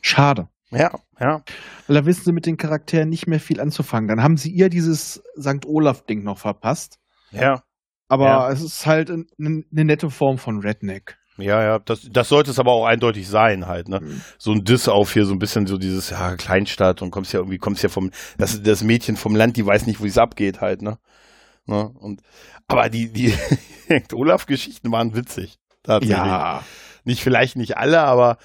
[0.00, 0.48] schade.
[0.70, 1.42] ja, ja,
[1.86, 4.08] Weil da wissen sie mit den Charakteren nicht mehr viel anzufangen.
[4.08, 5.64] Dann haben sie ihr dieses St.
[5.64, 6.98] Olaf-Ding noch verpasst.
[7.30, 7.62] ja,
[8.08, 8.50] Aber Ja.
[8.50, 11.18] es ist halt eine ne nette Form von Redneck.
[11.38, 11.78] Ja, ja.
[11.78, 13.88] Das, das sollte es aber auch eindeutig sein halt.
[13.88, 14.00] Ne?
[14.00, 14.20] Mhm.
[14.38, 17.40] So ein Diss auf hier so ein bisschen so dieses ja Kleinstadt und kommst ja
[17.40, 20.60] irgendwie kommst ja vom das das Mädchen vom Land, die weiß nicht, wo es abgeht
[20.60, 20.82] halt.
[20.82, 20.98] Ne?
[21.66, 21.88] ne?
[21.88, 22.20] Und
[22.66, 23.32] aber die die
[24.12, 25.58] Olaf-Geschichten waren witzig.
[25.82, 26.16] Tatsächlich.
[26.18, 26.62] Ja.
[27.04, 28.36] Nicht vielleicht nicht alle, aber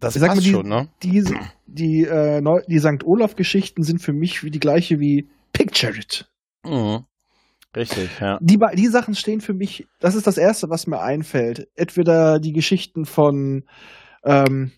[0.00, 0.88] das Ich sag mal, passt die- schon, ne?
[1.02, 1.24] Die,
[1.66, 3.04] die, äh, die St.
[3.04, 6.30] Olaf-Geschichten sind für mich wie die gleiche wie Picture It.
[6.64, 7.04] Mhm.
[7.76, 8.38] Richtig, ja.
[8.40, 11.68] Die, die Sachen stehen für mich, das ist das Erste, was mir einfällt.
[11.76, 13.64] Entweder die Geschichten von,
[14.24, 14.72] ähm,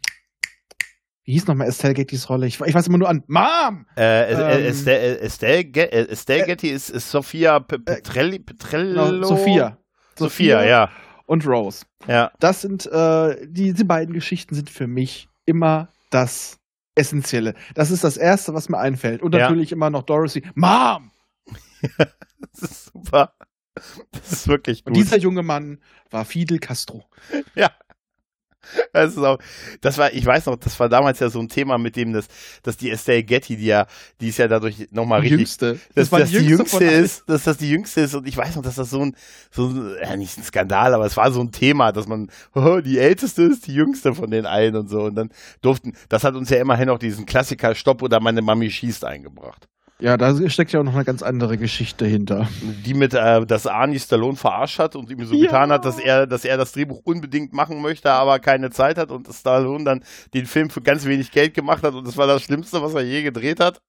[1.25, 2.47] wie hieß nochmal Estelle Gettys Rolle?
[2.47, 3.87] Ich, ich weiß immer nur an Mom!
[3.97, 9.07] Äh, Ähm, äh, Estelle, Estelle, Ge- äh, Estelle Getty ist, ist Sophia Petrelli, Petrello.
[9.11, 9.79] Genau, Sophia.
[10.19, 10.91] Sophia, ja.
[11.27, 11.85] Und Rose.
[12.09, 12.33] Ja.
[12.41, 16.59] Das sind, äh, diese beiden Geschichten sind für mich immer das
[16.97, 17.55] Essentielle.
[17.75, 19.23] Das ist das Erste, was mir einfällt.
[19.23, 19.43] Und Ja.
[19.43, 20.43] natürlich immer noch Dorothy.
[20.57, 21.13] Mom!
[22.53, 23.35] Das ist super.
[23.75, 25.05] Das ist wirklich Und gut.
[25.05, 27.05] dieser junge Mann war Fidel Castro.
[28.93, 29.39] Das ist auch,
[29.81, 32.27] das war, ich weiß noch, das war damals ja so ein Thema mit dem, dass,
[32.63, 33.87] dass die Estelle Getty, die ja,
[34.21, 35.81] die ist ja dadurch nochmal richtig, Jüngste.
[35.95, 37.05] dass, war dass die jüngste allen.
[37.05, 39.17] ist, dass das die jüngste ist und ich weiß noch, dass das so ein,
[39.51, 42.81] so ein, ja nicht ein Skandal, aber es war so ein Thema, dass man, oh,
[42.81, 45.31] die älteste ist die jüngste von den allen und so und dann
[45.63, 49.69] durften, das hat uns ja immerhin auch diesen Klassiker Stopp oder meine Mami schießt eingebracht.
[50.01, 52.49] Ja, da steckt ja auch noch eine ganz andere Geschichte hinter.
[52.87, 55.47] Die mit, äh, dass Arnie Stallone verarscht hat und ihm so Ja.
[55.47, 59.11] getan hat, dass er, dass er das Drehbuch unbedingt machen möchte, aber keine Zeit hat
[59.11, 62.43] und Stallone dann den Film für ganz wenig Geld gemacht hat und das war das
[62.43, 63.81] Schlimmste, was er je gedreht hat.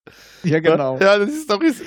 [0.44, 0.98] Ja, genau.
[1.00, 1.80] Ja, das ist doch, das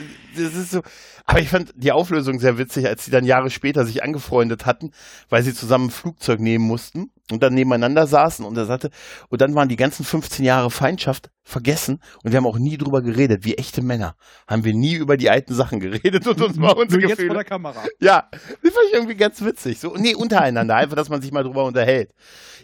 [0.54, 0.80] ist so.
[1.26, 4.90] Aber ich fand die Auflösung sehr witzig, als sie dann Jahre später sich angefreundet hatten,
[5.30, 7.10] weil sie zusammen ein Flugzeug nehmen mussten.
[7.30, 8.90] und dann nebeneinander saßen und er sagte,
[9.30, 13.00] und dann waren die ganzen 15 Jahre Feindschaft vergessen und wir haben auch nie drüber
[13.00, 14.14] geredet, wie echte Männer.
[14.46, 17.28] Haben wir nie über die alten Sachen geredet und uns mal unsere Nur jetzt Gefühle.
[17.28, 17.82] vor der Kamera.
[17.98, 19.80] Ja, das fand ich irgendwie ganz witzig.
[19.80, 22.12] So, nee, untereinander, einfach, dass man sich mal drüber unterhält.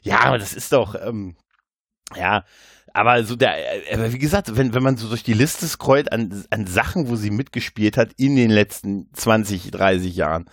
[0.02, 1.36] Ja, aber das ist doch, ähm,
[2.14, 2.44] ja,
[2.92, 3.54] aber so der,
[3.92, 7.16] aber wie gesagt, wenn, wenn man so durch die Liste scrollt an, an Sachen, wo
[7.16, 10.46] sie mitgespielt hat in den letzten 20, 30 Jahren,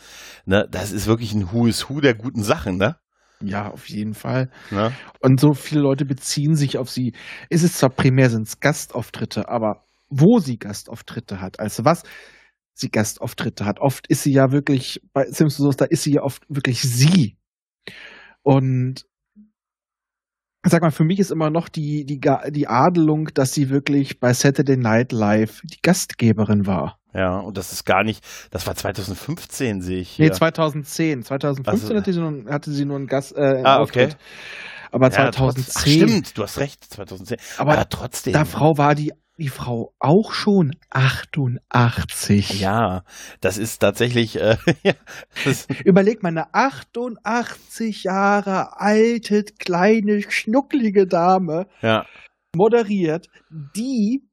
[0.46, 2.98] ne, das ist wirklich ein Who is Who der guten Sachen, ne?
[3.42, 4.50] Ja, auf jeden Fall.
[4.72, 4.94] ne?
[5.22, 7.14] Und so viele Leute beziehen sich auf sie.
[7.50, 12.04] Es ist zwar primär sind es Gastauftritte, aber wo sie Gastauftritte hat, also was
[12.74, 13.80] sie Gastauftritte hat.
[13.80, 17.38] Oft ist sie ja wirklich, bei Simpsons, da ist sie ja oft wirklich sie.
[18.44, 19.06] Und
[20.70, 24.34] sag mal, für mich ist immer noch die, die, die Adelung, dass sie wirklich bei
[24.34, 26.98] Saturday Night Live die Gastgeberin war.
[27.14, 30.26] Ja, und das ist gar nicht, das war 2015, sehe ich hier.
[30.26, 31.24] Nee, 2010.
[31.24, 34.10] 2015 Also- hatte, sie nur, hatte sie nur einen Gast, äh, Ah, okay.
[34.92, 35.74] Aber Ja, trotz- 2010.
[35.76, 37.38] Ach, stimmt, du hast recht, 2010.
[37.58, 38.34] Aber Aber trotzdem.
[38.34, 42.60] Da Frau war die, die Frau auch schon 88.
[42.60, 43.04] Ja,
[43.40, 44.94] das ist tatsächlich, äh, ja,
[45.46, 52.06] das, Überleg mal, eine 88 Jahre alte, kleine, schnucklige Dame ja,
[52.56, 53.30] moderiert
[53.76, 54.24] die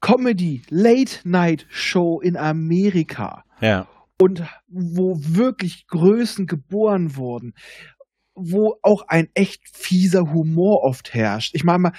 [0.00, 3.86] Comedy Late Night Show in Amerika ja.
[4.18, 7.54] und wo wirklich Größen geboren wurden,
[8.34, 11.54] wo auch ein echt fieser Humor oft herrscht.
[11.54, 11.92] Ich meine mal,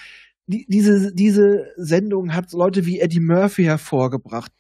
[0.52, 4.52] die, diese, diese Sendung hat Leute wie Eddie Murphy hervorgebracht.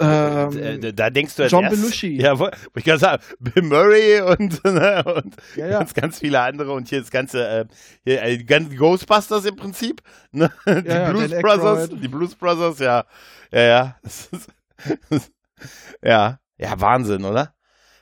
[0.00, 2.20] Ähm, Äh, da- da denkst du als John erstes- Belushi.
[2.20, 5.78] Ja, wo, ich gerade sagen, Bill Murray und, ne, und Ja, ja.
[5.80, 7.64] ganz, ganz viele andere und hier das ganze, äh,
[8.04, 10.00] hier, äh, die Ghostbusters im Prinzip,
[10.30, 10.52] ne?
[10.66, 13.06] die ja, Blues Dan Brothers, die Blues Brothers, ja,
[13.50, 13.96] ja, ja,
[16.02, 17.54] ja, ja, Wahnsinn, oder?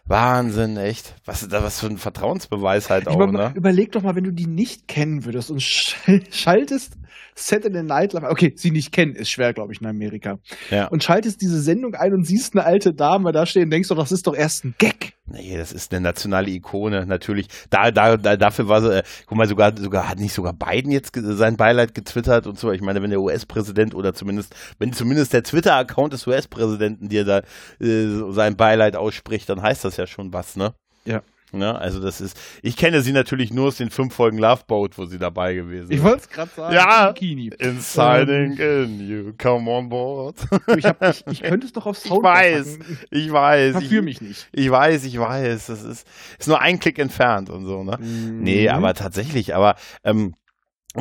[0.06, 1.14] Wahnsinn, echt.
[1.24, 3.52] Was, was für ein Vertrauensbeweis halt auch, ne?
[3.54, 6.92] Überleg doch mal, wenn du die nicht kennen würdest und schal- schaltest
[7.34, 10.38] Saturday Night Live, okay, sie nicht kennen, ist schwer, glaube ich, in Amerika.
[10.70, 10.86] Ja.
[10.86, 14.12] Und schaltest diese Sendung ein und siehst eine alte Dame da stehen, denkst du, das
[14.12, 15.14] ist doch erst ein Gag.
[15.28, 17.48] Nee, das ist eine nationale Ikone, natürlich.
[17.68, 20.92] Da, da, da dafür war so, äh, guck mal, sogar, sogar, hat nicht sogar Biden
[20.92, 22.70] jetzt sein Beileid getwittert und so.
[22.70, 27.42] Ich meine, wenn der US-Präsident oder zumindest, wenn zumindest der Twitter-Account des US-Präsidenten dir da
[27.80, 30.74] äh, sein Beileid ausspricht, dann heißt das ja schon was, ne?
[31.04, 31.22] Ja.
[31.52, 31.78] Ne?
[31.78, 35.06] Also das ist, ich kenne sie natürlich nur aus den fünf Folgen Love Boat, wo
[35.06, 36.02] sie dabei gewesen Ich ist.
[36.04, 36.74] wollte es gerade sagen.
[36.74, 37.12] Ja.
[37.12, 37.50] Bikini.
[37.58, 40.36] Inciting in you, come on board.
[40.76, 42.98] Ich, hab, ich, ich könnte es doch aufs Ich Soundboard weiß, packen.
[43.10, 43.72] ich weiß.
[43.72, 44.48] Verführ ich, mich nicht.
[44.52, 45.66] Ich weiß, ich weiß.
[45.66, 46.06] Das ist,
[46.38, 47.96] ist nur ein Klick entfernt und so, ne?
[48.00, 48.42] Mhm.
[48.42, 50.34] Nee, aber tatsächlich, aber ähm,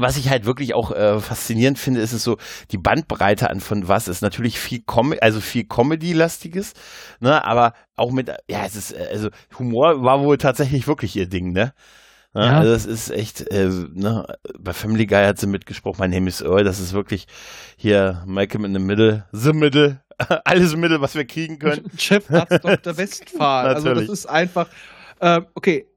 [0.01, 2.37] was ich halt wirklich auch äh, faszinierend finde, ist es so,
[2.71, 6.73] die Bandbreite an von was ist natürlich viel Com also viel Comedy-lastiges,
[7.19, 11.27] ne, aber auch mit, ja, es ist, äh, also Humor war wohl tatsächlich wirklich ihr
[11.27, 11.73] Ding, ne?
[12.33, 12.59] Ne, Ja.
[12.59, 14.25] Also das ist echt, äh, ne,
[14.59, 17.27] bei Family Guy hat sie mitgesprochen, mein Name ist Earl, das ist wirklich
[17.77, 20.01] hier Malcolm in the Middle, the Middle,
[20.45, 21.89] alles Mittel, was wir kriegen können.
[21.97, 22.97] Chefarzt Dr.
[22.97, 23.67] Westphal.
[23.73, 24.67] also das ist einfach,
[25.21, 25.87] ähm, okay,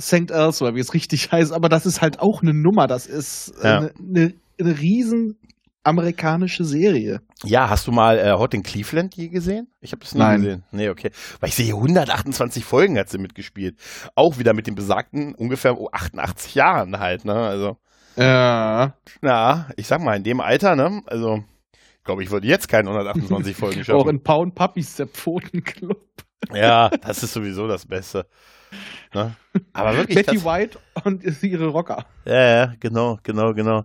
[0.00, 0.30] St.
[0.30, 2.86] Elsewhere, wie es richtig heißt, aber das ist halt auch eine Nummer.
[2.86, 3.76] Das ist äh, Ja.
[3.78, 5.38] eine, eine, eine riesen
[5.86, 7.20] amerikanische Serie.
[7.44, 9.68] Ja, hast du mal äh, Hot in Cleveland je gesehen?
[9.80, 10.40] Ich habe das nie Nein.
[10.40, 10.64] gesehen.
[10.72, 11.10] Nee, okay.
[11.40, 13.76] Weil ich sehe, 128 Folgen hat sie mitgespielt.
[14.14, 17.34] Auch wieder mit den besagten ungefähr oh, 88 Jahren halt, ne?
[17.34, 17.76] Also,
[18.16, 18.94] Ja.
[19.20, 21.02] na, ich sag mal, in dem Alter, ne?
[21.06, 21.44] Also,
[21.98, 24.08] ich glaube, ich würde jetzt keine 128 Folgen Auch schaffen.
[24.08, 26.00] in Pound Puppies, der Pfotenclub.
[26.54, 28.26] Ja, das ist sowieso das Beste.
[29.14, 29.34] Ne?
[29.72, 30.16] Aber wirklich.
[30.16, 32.06] Betty das, White und ihre Rocker.
[32.24, 33.84] ja, ja, genau, genau, genau.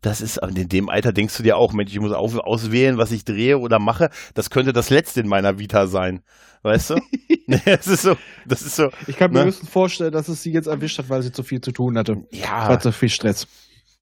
[0.00, 3.10] Das ist, in dem Alter denkst du dir auch, Mensch, ich muss auf, auswählen, was
[3.12, 4.10] ich drehe oder mache.
[4.34, 6.22] Das könnte das letzte in meiner Vita sein.
[6.62, 7.00] Weißt du?
[7.46, 8.90] Nee, das ist so, das ist so.
[9.06, 9.44] Ich kann mir Ne?
[9.46, 12.24] höchstens vorstellen, dass es sie jetzt erwischt hat, weil sie zu viel zu tun hatte.
[12.30, 13.46] Ja, War zu viel Stress.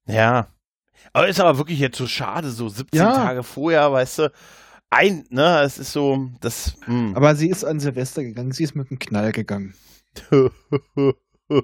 [0.05, 0.47] ja.
[1.13, 3.13] Aber ist aber wirklich jetzt so schade, so 17 Ja.
[3.13, 4.31] Tage vorher, weißt du.
[4.89, 7.13] Ein, ne, es ist so, das, hm.
[7.15, 9.73] Aber sie ist an Silvester gegangen, sie ist mit einem Knall gegangen.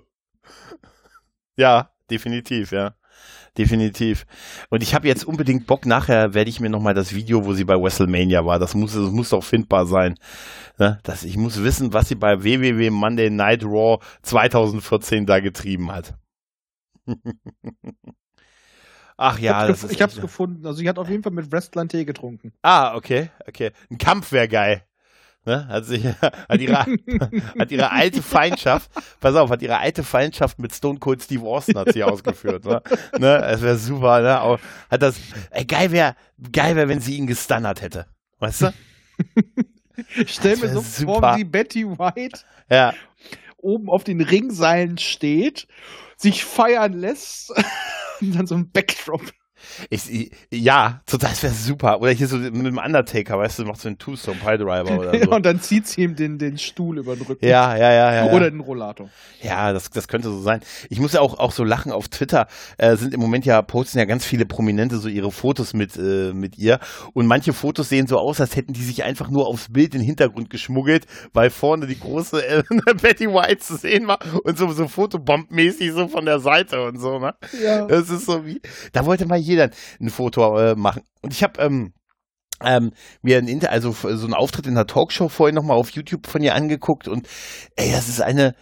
[1.56, 2.96] ja, definitiv, ja.
[3.58, 4.26] Definitiv.
[4.70, 7.66] Und ich habe jetzt unbedingt Bock, nachher werde ich mir nochmal das Video, wo sie
[7.66, 10.16] bei WrestleMania war, das muss, das muss doch findbar sein.
[10.80, 11.00] Ne?
[11.04, 16.16] Das, ich muss wissen, was sie bei WWW Monday Night Raw 2014 da getrieben hat.
[19.18, 20.66] Ach ja, ich hab's, ich hab's gefunden.
[20.66, 22.54] Also sie hat auf jeden Fall mit Wrestlern Tee getrunken.
[22.64, 23.72] Ah, okay, okay.
[23.92, 24.84] Ein Kampf wäre geil.
[25.46, 25.68] Ne?
[25.68, 26.86] Hat, sich, hat, ihre,
[27.60, 31.78] hat ihre alte Feindschaft, pass auf, hat ihre alte Feindschaft mit Stone Cold Steve Austin
[31.78, 32.64] hat sie ausgeführt.
[32.66, 32.82] Ne?
[33.20, 33.40] Ne?
[33.40, 34.42] Das wäre super, ne?
[34.42, 35.18] Auch, hat das,
[35.52, 36.16] ey, geil wäre,
[36.52, 38.06] geil wär, wenn sie ihn gestunnert hätte.
[38.40, 38.74] Weißt du?
[40.26, 41.20] Stell mir so super.
[41.20, 42.94] vor, wie Betty White Ja,
[43.64, 45.68] oben auf den Ringseilen steht,
[46.18, 47.52] sich feiern lässt
[48.22, 49.22] und dann so ein Backdrop.
[49.90, 52.02] Ich, ja, so, das wäre super.
[52.02, 55.32] Oder hier so mit dem Undertaker, weißt du, macht so einen Two-Stone Piledriver oder so.
[55.32, 57.46] und dann zieht sie ihm den, den Stuhl über den Rücken.
[57.46, 58.34] Ja, ja, ja, ja.
[58.34, 59.10] Oder den Rollator.
[59.42, 60.62] Ja, das, das könnte so sein.
[60.90, 62.48] Ich muss ja auch, auch so lachen auf Twitter.
[62.78, 66.34] Äh, sind im Moment ja, posten ja ganz viele Prominente so ihre Fotos mit, äh,
[66.34, 66.80] mit ihr.
[67.14, 70.02] Und manche Fotos sehen so aus, als hätten die sich einfach nur aufs Bild in
[70.02, 72.64] den Hintergrund geschmuggelt, weil vorne die große äh,
[73.02, 77.20] Betty White zu sehen war und so, so Fotobomb-mäßig so von der Seite und so,
[77.20, 77.34] ne?
[77.64, 77.86] Ja.
[77.86, 81.04] Das ist so wie, da wollte mal jeder ein Foto äh, machen.
[81.22, 81.94] Und ich habe ähm,
[82.64, 86.28] ähm, mir ein Inter also so einen Auftritt in der Talkshow vorhin nochmal auf YouTube
[86.28, 87.28] von ihr angeguckt und
[87.76, 88.56] ey, das ist eine,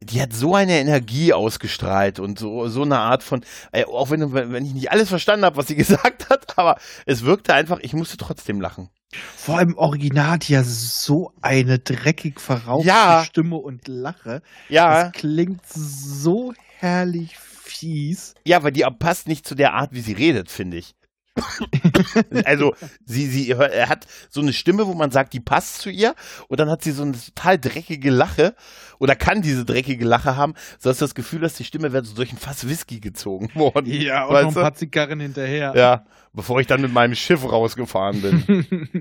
[0.00, 4.32] die hat so eine Energie ausgestrahlt und so, so eine Art von, ey, auch wenn,
[4.32, 7.94] wenn ich nicht alles verstanden habe, was sie gesagt hat, aber es wirkte einfach, ich
[7.94, 8.90] musste trotzdem lachen.
[9.36, 13.24] Vor allem Original hat ja so eine dreckig verrauchte Ja.
[13.24, 14.42] Stimme und Lache.
[14.68, 17.38] Ja, Das klingt so herrlich
[17.70, 18.34] fies.
[18.44, 20.94] ja, weil die passt nicht zu der Art, wie sie redet, finde ich.
[22.44, 26.14] also sie, sie er hat so eine Stimme, wo man sagt, die passt zu ihr
[26.48, 28.54] und dann hat sie so eine total dreckige Lache
[28.98, 32.06] oder kann diese dreckige Lache haben, so hast du das Gefühl, dass die Stimme wird
[32.06, 33.92] so durch ein Fass Whisky gezogen worden.
[33.92, 35.72] Ja, und noch ein paar Zigarren hinterher.
[35.76, 38.66] Ja, bevor ich dann mit meinem Schiff rausgefahren bin.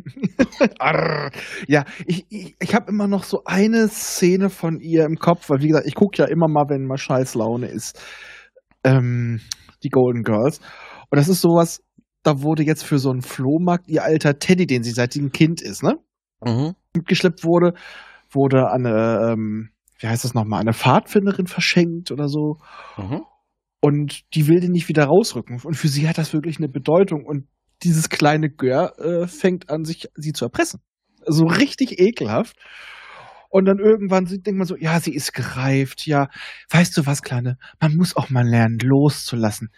[1.68, 5.62] Ja, ich, ich, ich habe immer noch so eine Szene von ihr im Kopf, weil
[5.62, 8.00] wie gesagt, ich gucke ja immer mal, wenn mal scheiß Laune ist,
[8.88, 9.42] ähm,
[9.84, 10.60] die Golden Girls.
[11.10, 11.82] Und das ist sowas,
[12.24, 15.32] da wurde jetzt für so einen Flohmarkt ihr alter Teddy, den sie seit sie ein
[15.32, 15.96] Kind ist, ne?
[16.44, 16.74] mhm.
[16.96, 17.74] Mitgeschleppt wurde,
[18.32, 19.70] wurde an eine, ähm,
[20.00, 22.58] wie heißt das nochmal, eine Pfadfinderin verschenkt oder so.
[22.98, 23.22] Mhm.
[23.80, 25.62] Und die will den nicht wieder rausrücken.
[25.64, 27.26] Und für sie hat das wirklich eine Bedeutung.
[27.26, 27.48] Und
[27.84, 30.82] dieses kleine Gör äh, fängt an, sich sie zu erpressen.
[31.26, 32.58] So richtig ekelhaft.
[33.50, 36.30] Und dann irgendwann denkt man so, ja, sie ist gereift, ja.
[36.70, 37.58] Weißt du was, Kleine?
[37.80, 39.72] Man muss auch mal lernen, loszulassen.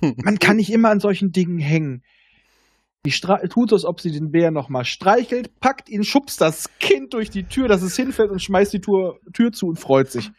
[0.00, 2.02] Man kann nicht immer an solchen Dingen hängen.
[3.04, 6.68] Die stra- tut so, als ob sie den Bär nochmal streichelt, packt ihn, schubst das
[6.80, 10.10] Kind durch die Tür, dass es hinfällt und schmeißt die Tür, Tür zu und freut
[10.10, 10.30] sich.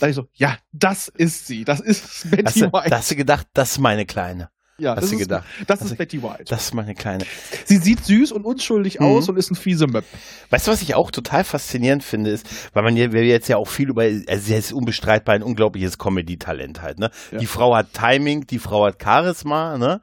[0.00, 1.64] Da ich so, ja, das ist sie.
[1.64, 2.90] Das ist Hast Betty du, White.
[2.90, 4.50] da hast du gedacht, das ist meine Kleine.
[4.78, 5.44] Ja, hast das du ist, gedacht.
[5.66, 6.44] Das ist du- Betty White.
[6.48, 7.24] Das ist meine Kleine.
[7.64, 9.06] sie sieht süß und unschuldig Mhm.
[9.06, 10.04] aus und ist ein fiese Möb.
[10.50, 13.56] Weißt du, was ich auch total faszinierend finde, ist, weil man ja, wir jetzt ja
[13.56, 17.10] auch viel über, also sie ist unbestreitbar ein unglaubliches Comedy-Talent halt, ne?
[17.30, 17.38] Ja.
[17.38, 20.00] Die Frau hat Timing, die Frau hat Charisma, ne?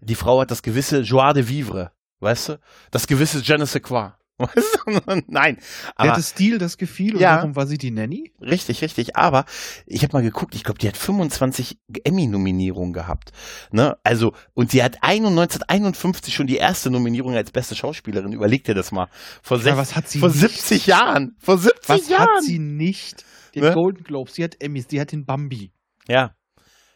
[0.00, 2.58] Die Frau hat das gewisse Joie de vivre, weißt du?
[2.90, 4.12] Das gewisse je ne sais quoi.
[4.54, 5.20] Weißt du?
[5.26, 5.56] Nein.
[5.60, 7.36] Sie Aber hatte Stil, das gefiel und Ja.
[7.36, 8.32] darum war sie die Nanny.
[8.40, 9.16] Richtig, richtig.
[9.16, 9.44] Aber
[9.86, 13.32] ich habe mal geguckt, ich glaube, die hat 25 Emmy-Nominierungen gehabt.
[13.72, 13.96] Ne?
[14.04, 18.32] Also, und sie hat 1951 schon die erste Nominierung als beste Schauspielerin.
[18.32, 19.08] Überleg dir das mal.
[19.42, 20.38] Vor, Ja, was hat sie vor nicht?
[20.40, 21.36] 70 Jahren.
[21.40, 22.28] Vor 70 Was Jahren.
[22.36, 23.24] hat sie nicht?
[23.54, 23.72] Den Ne?
[23.74, 25.72] Golden Globes, sie hat Emmys, die hat den Bambi.
[26.06, 26.32] Ja.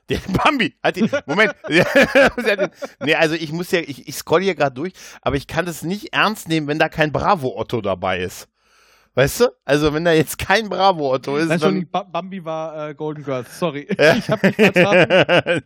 [0.08, 1.54] Der Bambi hat die, Moment.
[3.00, 5.82] Nee, also ich muss ja, ich, ich scroll hier gerade durch, aber ich kann das
[5.82, 8.48] nicht ernst nehmen, wenn da kein Bravo-Otto dabei ist.
[9.14, 9.48] Weißt du?
[9.66, 13.58] Also wenn da jetzt kein Bravo-Otto ist, Nein, dann, Ba- Bambi war äh, Golden Girls,
[13.58, 13.86] sorry.
[14.18, 15.62] Ich habe mich vertan.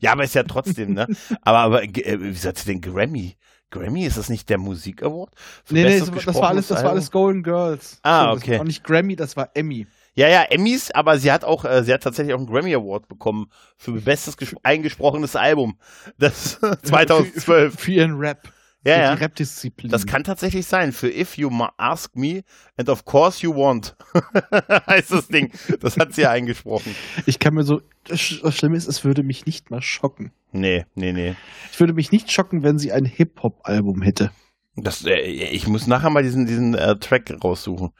[0.00, 0.12] ja.
[0.12, 1.06] aber ist ja trotzdem, ne?
[1.40, 3.36] Aber, aber äh, wie sagt sie denn Grammy?
[3.70, 5.32] Grammy, ist das nicht der Musik Award?
[5.64, 7.98] Für Nee, nee, das, war alles, das war alles Golden Girls.
[8.02, 8.58] Ah, So, das okay.
[8.58, 9.86] war nicht Grammy, das war Emmy.
[10.14, 13.08] Ja, ja, Emmys, aber sie hat auch, äh, sie hat tatsächlich auch einen Grammy Award
[13.08, 13.46] bekommen
[13.78, 15.78] für bestes ges- eingesprochenes Album.
[16.18, 17.44] Das 2012.
[17.44, 18.52] Für, für ihren Rap.
[18.84, 19.14] Ja, für ja.
[19.14, 19.90] die Rap-Disziplin.
[19.92, 20.92] Das kann tatsächlich sein.
[20.92, 22.42] Für If You Ma- Ask Me
[22.76, 23.96] and of course you want.
[24.88, 25.52] heißt das Ding.
[25.80, 26.94] Das hat sie ja eingesprochen.
[27.26, 30.32] ich kann mir so, das Sch- das Schlimme ist, es würde mich nicht mal schocken.
[30.50, 31.36] Nee, nee, nee.
[31.72, 34.30] Ich würde mich nicht schocken, wenn sie ein Hip-Hop-Album hätte.
[34.76, 37.92] Das, äh, ich muss nachher mal diesen, diesen äh, Track raussuchen.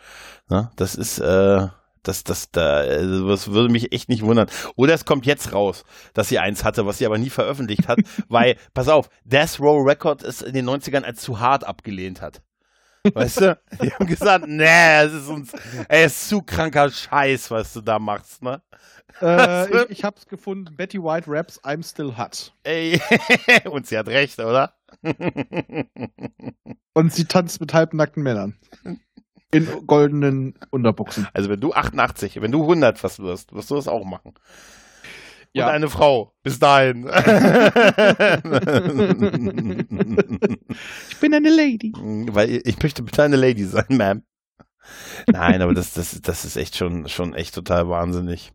[0.51, 0.71] Ne?
[0.77, 1.69] Das ist, äh,
[2.03, 4.49] das, das, da, äh, das würde mich echt nicht wundern.
[4.77, 5.85] Oder es kommt jetzt raus,
[6.15, 9.87] dass sie eins hatte, was sie aber nie veröffentlicht hat, weil, pass auf, Death Row
[9.87, 12.43] Record es in den 90ern als zu hart abgelehnt hat.
[13.15, 13.59] Weißt du?
[13.83, 15.53] Die haben gesagt, nee, es ist uns,
[15.89, 18.63] ey, ist zu kranker Scheiß, was du da machst, ne?
[19.21, 20.75] Äh, ich, ich hab's gefunden.
[20.77, 22.53] Betty White raps I'm Still Hot.
[22.63, 23.01] Ey,
[23.71, 24.75] und sie hat recht, oder?
[26.95, 28.57] Und sie tanzt mit halbnackten Männern.
[29.53, 31.29] In goldenen Unterbuchsen.
[31.33, 34.35] Also wenn du 88, wenn du 100 fast wirst, wirst du das auch machen.
[35.53, 35.67] Ja.
[35.67, 36.35] Und eine Frau.
[36.43, 37.07] Bis dahin.
[41.11, 41.93] Ich bin eine Lady.
[41.95, 44.23] Weil ich möchte bitte eine Lady sein, Ma'am.
[45.27, 48.53] Nein, aber das, das, das ist echt schon, schon echt total wahnsinnig.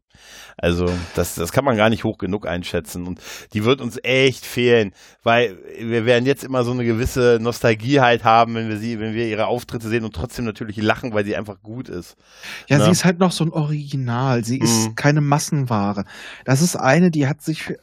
[0.57, 3.05] Also, das, das kann man gar nicht hoch genug einschätzen.
[3.05, 3.19] Und
[3.53, 4.91] die wird uns echt fehlen,
[5.23, 9.13] weil wir werden jetzt immer so eine gewisse Nostalgie halt haben, wenn wir sie, wenn
[9.13, 12.15] wir ihre Auftritte sehen und trotzdem natürlich lachen, weil sie einfach gut ist.
[12.67, 12.85] Ja, Na?
[12.85, 14.43] sie ist halt noch so ein Original.
[14.43, 14.95] Sie ist Mhm.
[14.95, 16.05] keine Massenware.
[16.45, 17.73] Das ist eine, die hat sich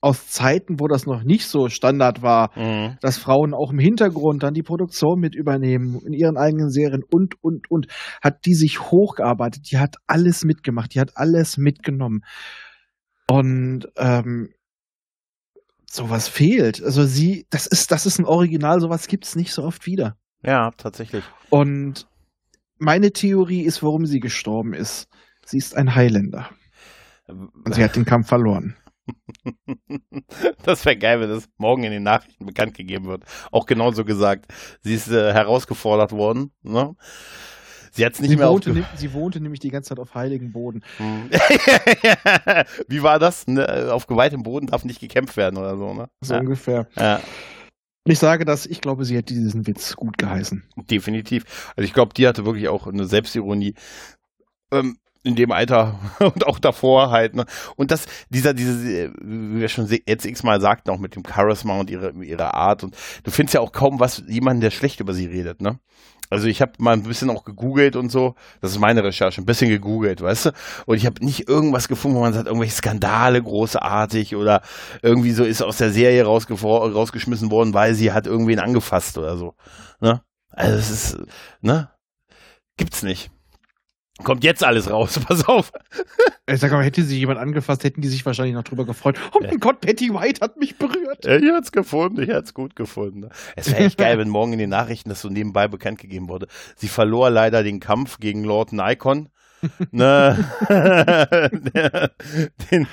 [0.00, 2.96] aus Zeiten, wo das noch nicht so Standard war, Mhm.
[3.00, 7.34] dass Frauen auch im Hintergrund dann die Produktion mit übernehmen, in ihren eigenen Serien und,
[7.42, 7.88] und, und,
[8.22, 12.20] hat die sich hochgearbeitet, die hat alles mitgemacht, die hat alles mitgenommen.
[13.28, 14.50] Und ähm,
[15.90, 16.82] sowas fehlt.
[16.82, 20.16] Also sie, das ist, das ist ein Original, sowas gibt's nicht so oft wieder.
[20.42, 21.24] Ja, tatsächlich.
[21.50, 22.06] Und
[22.78, 25.08] meine Theorie ist, warum sie gestorben ist.
[25.44, 26.50] Sie ist ein Highlander.
[27.26, 28.76] Und sie hat den Kampf verloren.
[30.64, 33.24] Das wäre geil, wenn das morgen in den Nachrichten bekannt gegeben wird.
[33.50, 34.46] Auch genauso gesagt.
[34.82, 36.52] Sie ist äh, herausgefordert worden.
[36.62, 36.94] Ne?
[37.92, 40.52] Sie hat es nicht Sie mehr wohnte, sie wohnte nämlich die ganze Zeit auf heiligem
[40.52, 40.84] Boden.
[40.98, 41.30] Hm.
[42.88, 43.46] Wie war das?
[43.46, 43.88] Ne?
[43.92, 46.08] Auf geweihtem Boden darf nicht gekämpft werden oder so, ne?
[46.20, 46.40] So Ja.
[46.40, 46.86] ungefähr.
[46.96, 47.20] Ja,
[48.04, 50.64] Ich sage das, ich glaube, sie hätte diesen Witz gut geheißen.
[50.76, 51.72] definitiv.
[51.76, 53.74] Also ich glaube, die hatte wirklich auch eine Selbstironie.
[54.70, 57.44] Ähm, in dem Alter und auch davor halt, ne?
[57.76, 61.90] Und das, dieser, diese, wie wir schon jetzt x-mal sagten, auch mit dem Charisma und
[61.90, 65.26] ihre, ihre Art und du findest ja auch kaum was, jemanden, der schlecht über sie
[65.26, 65.78] redet, ne?
[66.30, 69.46] Also ich habe mal ein bisschen auch gegoogelt und so, das ist meine Recherche, ein
[69.46, 70.50] bisschen gegoogelt, weißt du?
[70.84, 74.60] Und ich habe nicht irgendwas gefunden, wo man sagt, irgendwelche Skandale großartig oder
[75.02, 79.54] irgendwie so ist aus der Serie rausgeschmissen worden, weil sie hat irgendwen angefasst oder so,
[80.00, 80.22] ne?
[80.50, 81.18] Also es ist,
[81.60, 81.90] ne?
[82.76, 83.30] Gibt's nicht.
[84.24, 85.72] Kommt jetzt alles raus, pass auf.
[86.46, 89.18] Ich sage mal, hätte sie jemand angefasst, hätten die sich wahrscheinlich noch drüber gefreut.
[89.32, 91.24] Oh mein Gott, Patty White hat mich berührt.
[91.24, 93.28] Ich hat's gefunden, ich hat's gut gefunden.
[93.54, 96.48] Es wäre echt geil, wenn morgen in den Nachrichten das so nebenbei bekannt gegeben wurde.
[96.76, 99.28] Sie verlor leider den Kampf gegen Lord Nikon.
[99.90, 100.36] ne?
[102.70, 102.86] den,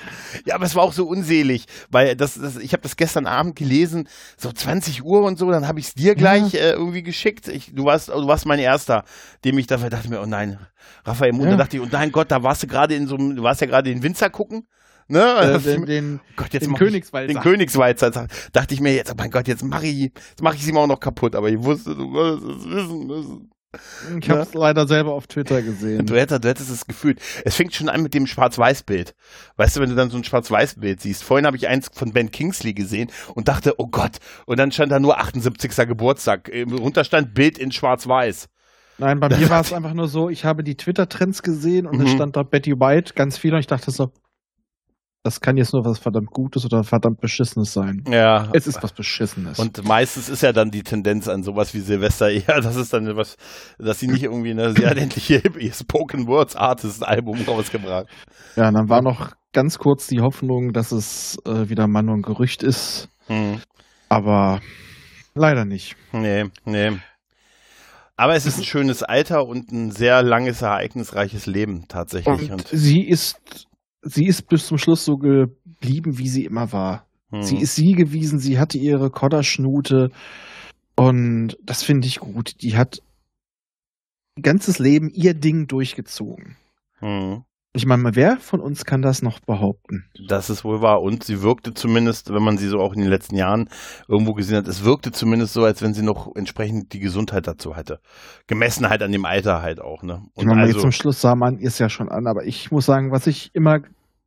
[0.45, 3.55] ja, aber es war auch so unselig, weil das, das ich habe das gestern Abend
[3.55, 4.07] gelesen,
[4.37, 7.47] so 20 Uhr und so, dann habe ich es dir gleich äh, irgendwie geschickt.
[7.47, 9.03] Ich, du warst, du warst mein erster,
[9.43, 10.57] dem ich dafür dachte mir, oh nein,
[11.03, 11.51] Raphael Mund, Ja.
[11.51, 13.61] da dachte ich, oh nein Gott, da warst du gerade in so einem, du warst
[13.61, 14.67] ja gerade in Winzer gucken.
[15.07, 15.21] Ne?
[15.21, 17.27] Äh, den, den, Gott, jetzt den Königswalzer.
[17.31, 18.09] Den Königswalzer.
[18.09, 20.71] Da- Dachte ich mir jetzt, oh mein Gott, jetzt mache ich, jetzt mache ich sie
[20.71, 21.35] mal auch noch kaputt.
[21.35, 23.51] Aber ich wusste, du wirst es wissen müssen.
[24.19, 26.05] Ich habe es leider selber auf Twitter gesehen.
[26.05, 27.19] Du hättest, du hättest es gefühlt.
[27.43, 29.15] Es fängt schon an mit dem Schwarz-Weiß-Bild.
[29.57, 31.23] Weißt du, wenn du dann so ein Schwarz-Weiß-Bild siehst.
[31.23, 34.17] Vorhin habe ich eins von Ben Kingsley gesehen und dachte, oh Gott.
[34.45, 35.75] Und dann stand da nur 78.
[35.87, 36.51] Geburtstag.
[36.53, 38.47] Runter stand Bild in Schwarz-Weiß.
[38.97, 42.05] Nein, bei mir war es einfach nur so, ich habe die Twitter-Trends gesehen und Mhm.
[42.05, 44.11] es stand da Betty White ganz viel und ich dachte so,
[45.25, 48.03] das kann jetzt nur was verdammt Gutes oder verdammt Beschissenes sein.
[48.07, 48.47] Ja.
[48.53, 49.57] Es ist was Beschissenes.
[49.57, 53.07] Und meistens ist ja dann die Tendenz an sowas wie Silvester eher, das ist dann
[53.17, 53.35] was,
[53.79, 58.05] dass sie nicht irgendwie, ne, endlich ihr, ihr Spoken Words Artist Album rausgebracht.
[58.55, 62.21] ja, dann war noch ganz kurz die Hoffnung, dass es äh, wieder mal nur ein
[62.21, 63.59] Gerücht ist, Hm.
[64.09, 64.61] aber
[65.33, 65.95] leider nicht.
[66.11, 66.91] Nee, nee.
[68.15, 72.51] Aber es ist ein schönes Alter und ein sehr langes, ereignisreiches Leben tatsächlich.
[72.51, 73.65] Und sie ist,
[74.05, 77.05] sie ist bis zum Schluss so geblieben, wie sie immer war.
[77.31, 77.41] hm.
[77.41, 80.09] Sie ist sie gewesen, sie hatte ihre Kodderschnute
[80.95, 82.61] und das finde ich gut.
[82.61, 83.01] Die hat
[84.37, 86.55] ihr ganzes Leben ihr Ding durchgezogen.
[86.99, 87.43] hm.
[87.73, 90.05] Ich meine, wer von uns kann das noch behaupten?
[90.29, 91.01] Das ist wohl wahr.
[91.01, 93.67] Und sie wirkte zumindest, wenn man sie so auch in den letzten Jahren
[94.07, 97.75] irgendwo gesehen hat, es wirkte zumindest so, als wenn sie noch entsprechend die Gesundheit dazu
[97.75, 97.99] hatte.
[98.47, 100.21] Gemessen halt an dem Alter halt auch, ne?
[100.37, 102.71] Ich Und meine, jetzt also, zum Schluss sah man es ja schon an, aber ich
[102.71, 103.79] muss sagen, was ich immer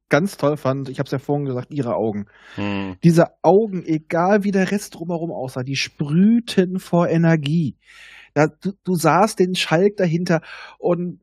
[0.09, 2.27] ganz toll fand, ich habe es ja vorhin gesagt, ihre Augen.
[2.55, 7.77] hm, Diese Augen, egal wie der Rest drumherum aussah, die sprühten vor Energie.
[8.35, 10.43] Da, du, du sahst den Schalk dahinter
[10.79, 11.21] und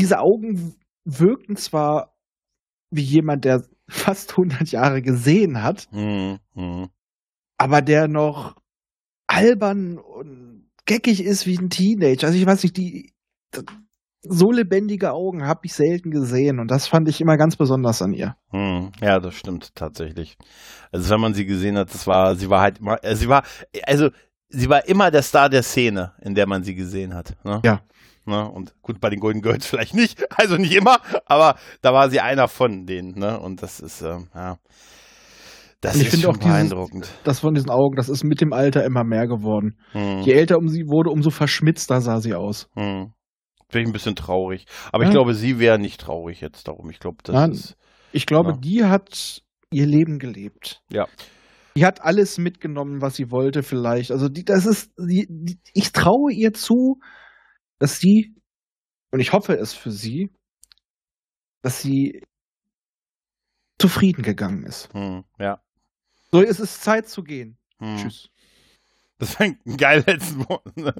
[0.00, 0.74] diese Augen
[1.04, 2.14] wirkten zwar
[2.90, 6.88] wie jemand, der fast 100 Jahre gesehen hat, hm, hm.
[7.58, 8.56] aber der noch
[9.26, 12.28] albern und geckig ist wie ein Teenager.
[12.28, 13.12] Also ich weiß nicht, die
[14.22, 18.12] so lebendige Augen habe ich selten gesehen und das fand ich immer ganz besonders an
[18.12, 18.34] ihr.
[18.50, 20.36] Hm, ja, das stimmt tatsächlich.
[20.92, 23.44] Also wenn man sie gesehen hat, das war, sie war halt immer, äh, sie war,
[23.84, 24.08] also
[24.48, 27.36] sie war immer der Star der Szene, in der man sie gesehen hat.
[27.44, 27.60] Ne?
[27.64, 27.80] Ja.
[28.24, 28.50] Ne?
[28.50, 32.20] Und gut, bei den Golden Girls vielleicht nicht, also nicht immer, aber da war sie
[32.20, 33.12] einer von denen.
[33.18, 33.38] Ne?
[33.38, 34.56] Und das ist, ähm, ja,
[35.80, 37.08] das Und ich ist finde auch dieses- beeindruckend.
[37.22, 39.78] Das von diesen Augen, das ist mit dem Alter immer mehr geworden.
[39.92, 42.68] Hm, Je älter um sie wurde, umso verschmitzter sah sie aus.
[42.74, 43.12] hm.
[43.72, 44.66] Bin ich ein bisschen traurig.
[44.92, 45.12] Aber ich Ja.
[45.14, 46.88] glaube, sie wäre nicht traurig jetzt darum.
[46.90, 47.52] Ich glaube, das Nein.
[47.52, 47.76] ist.
[48.12, 48.56] Ich glaube, Ja.
[48.56, 49.42] die hat
[49.72, 50.82] ihr Leben gelebt.
[50.90, 51.06] Ja.
[51.76, 54.10] Die hat alles mitgenommen, was sie wollte, vielleicht.
[54.10, 57.00] Also die, das ist, die, die, ich traue ihr zu,
[57.78, 58.34] dass sie,
[59.10, 60.30] und ich hoffe es für sie,
[61.62, 62.22] dass sie
[63.78, 64.88] zufrieden gegangen ist.
[64.94, 65.60] Hm, ja.
[66.30, 67.58] So, es ist Zeit zu gehen.
[67.78, 67.96] Hm.
[67.98, 68.30] Tschüss.
[69.18, 70.44] Das wäre ein geil letzten.
[70.76, 70.94] Ne?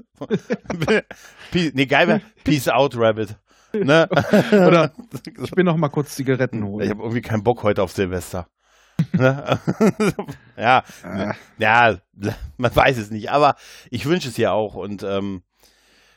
[1.53, 3.35] Nee, geil wäre Peace out, Rabbit.
[3.73, 4.07] Ne?
[4.51, 4.91] Oder
[5.43, 6.89] ich bin noch mal kurz Zigaretten ich holen.
[6.89, 8.47] habe irgendwie keinen Bock heute auf Silvester.
[9.11, 9.59] ne?
[10.57, 11.33] ja, Ah.
[11.59, 11.97] ja,
[12.57, 13.55] man weiß es nicht, aber
[13.91, 15.43] ich wünsche es ihr auch und ähm,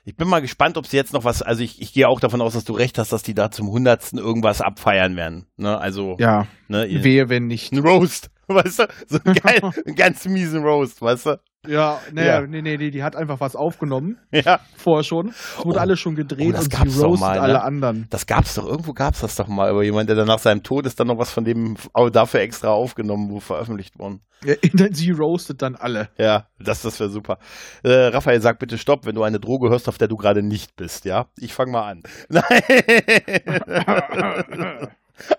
[0.04, 2.40] ich bin mal gespannt, ob sie jetzt noch was, also ich, ich gehe auch davon
[2.40, 5.46] aus, dass du recht hast, dass die da zum hundertsten irgendwas abfeiern werden.
[5.58, 5.76] Ne?
[5.78, 7.70] Also, Ja, ne, ihr, wehe, wenn nicht.
[7.72, 8.86] ein Roast, weißt du?
[9.08, 11.40] So ein, geil, einen ganz miesen Roast, weißt du?
[11.68, 12.40] Ja, nee, Ja.
[12.40, 14.60] nee, nee, nee, die hat einfach was aufgenommen, Ja.
[14.76, 15.28] vorher schon.
[15.28, 15.80] Es wurde Oh.
[15.82, 17.40] alles schon gedreht Oh, das und doch roastet mal, ne?
[17.42, 18.06] alle anderen.
[18.08, 20.86] Das gab's doch, irgendwo gab's das doch mal, aber jemand, der dann nach seinem Tod
[20.86, 21.76] ist dann noch was von dem
[22.12, 24.22] dafür extra aufgenommen, wo veröffentlicht worden.
[24.42, 24.54] Ja,
[24.92, 26.08] sie roastet dann alle.
[26.16, 27.36] Ja, das, das wäre super.
[27.82, 30.76] Äh, Raphael, sag bitte Stopp, wenn du eine Droge hörst, auf der du gerade nicht
[30.76, 31.26] bist, ja?
[31.36, 32.02] Ich fange mal an.
[32.30, 32.42] Nein.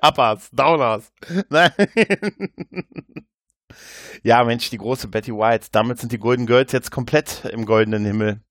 [0.03, 1.11] Uppers, Downers.
[1.49, 1.72] Nein.
[4.24, 5.67] Ja, Mensch, die große Betty White.
[5.72, 8.41] Damit sind die Golden Girls jetzt komplett im goldenen Himmel.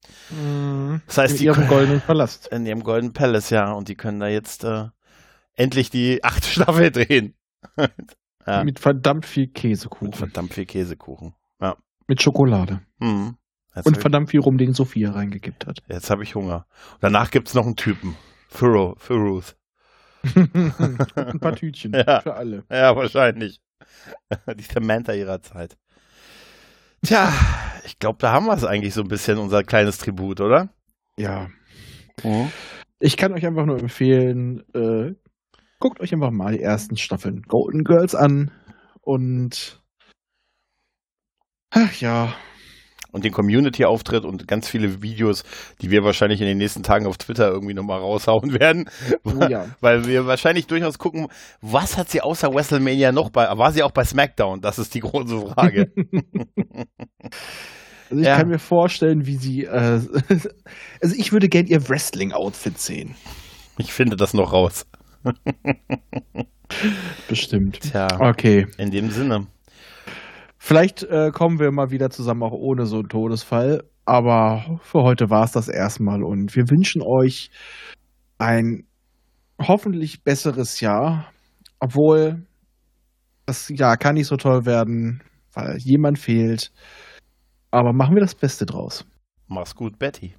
[1.06, 2.48] Das heißt, In die ihrem goldenen Palast.
[2.48, 4.86] in ihrem Golden Palace, ja, und die können da jetzt äh,
[5.54, 7.34] endlich die achte Staffel drehen.
[8.46, 10.12] ja, Mit verdammt viel mit Käsekuchen.
[10.12, 11.34] verdammt viel Käsekuchen.
[12.06, 12.80] Mit Schokolade.
[13.00, 13.36] Hm.
[13.76, 15.78] Jetzt Und verdammt viel rum, den Sophia reingekippt hat.
[15.88, 16.66] jetzt habe ich Hunger.
[16.94, 18.16] Und danach gibt's noch einen Typen.
[18.48, 19.54] Furrow, Furrows.
[20.34, 22.20] Ein paar Tütchen Ja.
[22.20, 22.64] für alle.
[22.68, 23.60] Ja, wahrscheinlich.
[24.56, 25.76] die Samantha ihrer Zeit.
[27.02, 27.32] Tja,
[27.84, 30.68] ich glaube, da haben wir es eigentlich so ein bisschen, unser kleines Tribut, oder?
[31.16, 31.48] Ja.
[32.98, 35.14] Ich kann euch einfach nur empfehlen, äh,
[35.78, 38.50] guckt euch einfach mal die ersten Staffeln Golden Girls an
[39.00, 39.82] und
[41.70, 42.34] ach ja,
[43.12, 45.44] Und den Community-Auftritt und ganz viele Videos,
[45.82, 48.88] die wir wahrscheinlich in den nächsten Tagen auf Twitter irgendwie nochmal raushauen werden.
[49.24, 49.66] oh ja.
[49.80, 51.28] Weil wir wahrscheinlich durchaus gucken,
[51.60, 54.60] was hat sie außer WrestleMania noch bei, war sie auch bei SmackDown?
[54.60, 55.90] Das ist die große Frage.
[58.10, 58.36] Also ich Ja.
[58.38, 60.00] kann mir vorstellen, wie sie, äh,
[61.00, 63.14] also ich würde gern ihr Wrestling-Outfit sehen.
[63.78, 64.84] ich finde das noch raus.
[67.28, 67.80] Bestimmt.
[67.80, 68.66] Tja, Okay.
[68.78, 69.46] in dem Sinne.
[70.62, 73.82] Vielleicht äh, kommen wir mal wieder zusammen, auch ohne so einen Todesfall.
[74.04, 77.50] Aber für heute war es das erstmal und wir wünschen euch
[78.38, 78.84] ein
[79.58, 81.32] hoffentlich besseres Jahr.
[81.80, 82.46] Obwohl
[83.46, 85.22] das Jahr kann nicht so toll werden,
[85.54, 86.70] weil jemand fehlt.
[87.70, 89.06] Aber machen wir das Beste draus.
[89.48, 90.34] Mach's gut, Betty.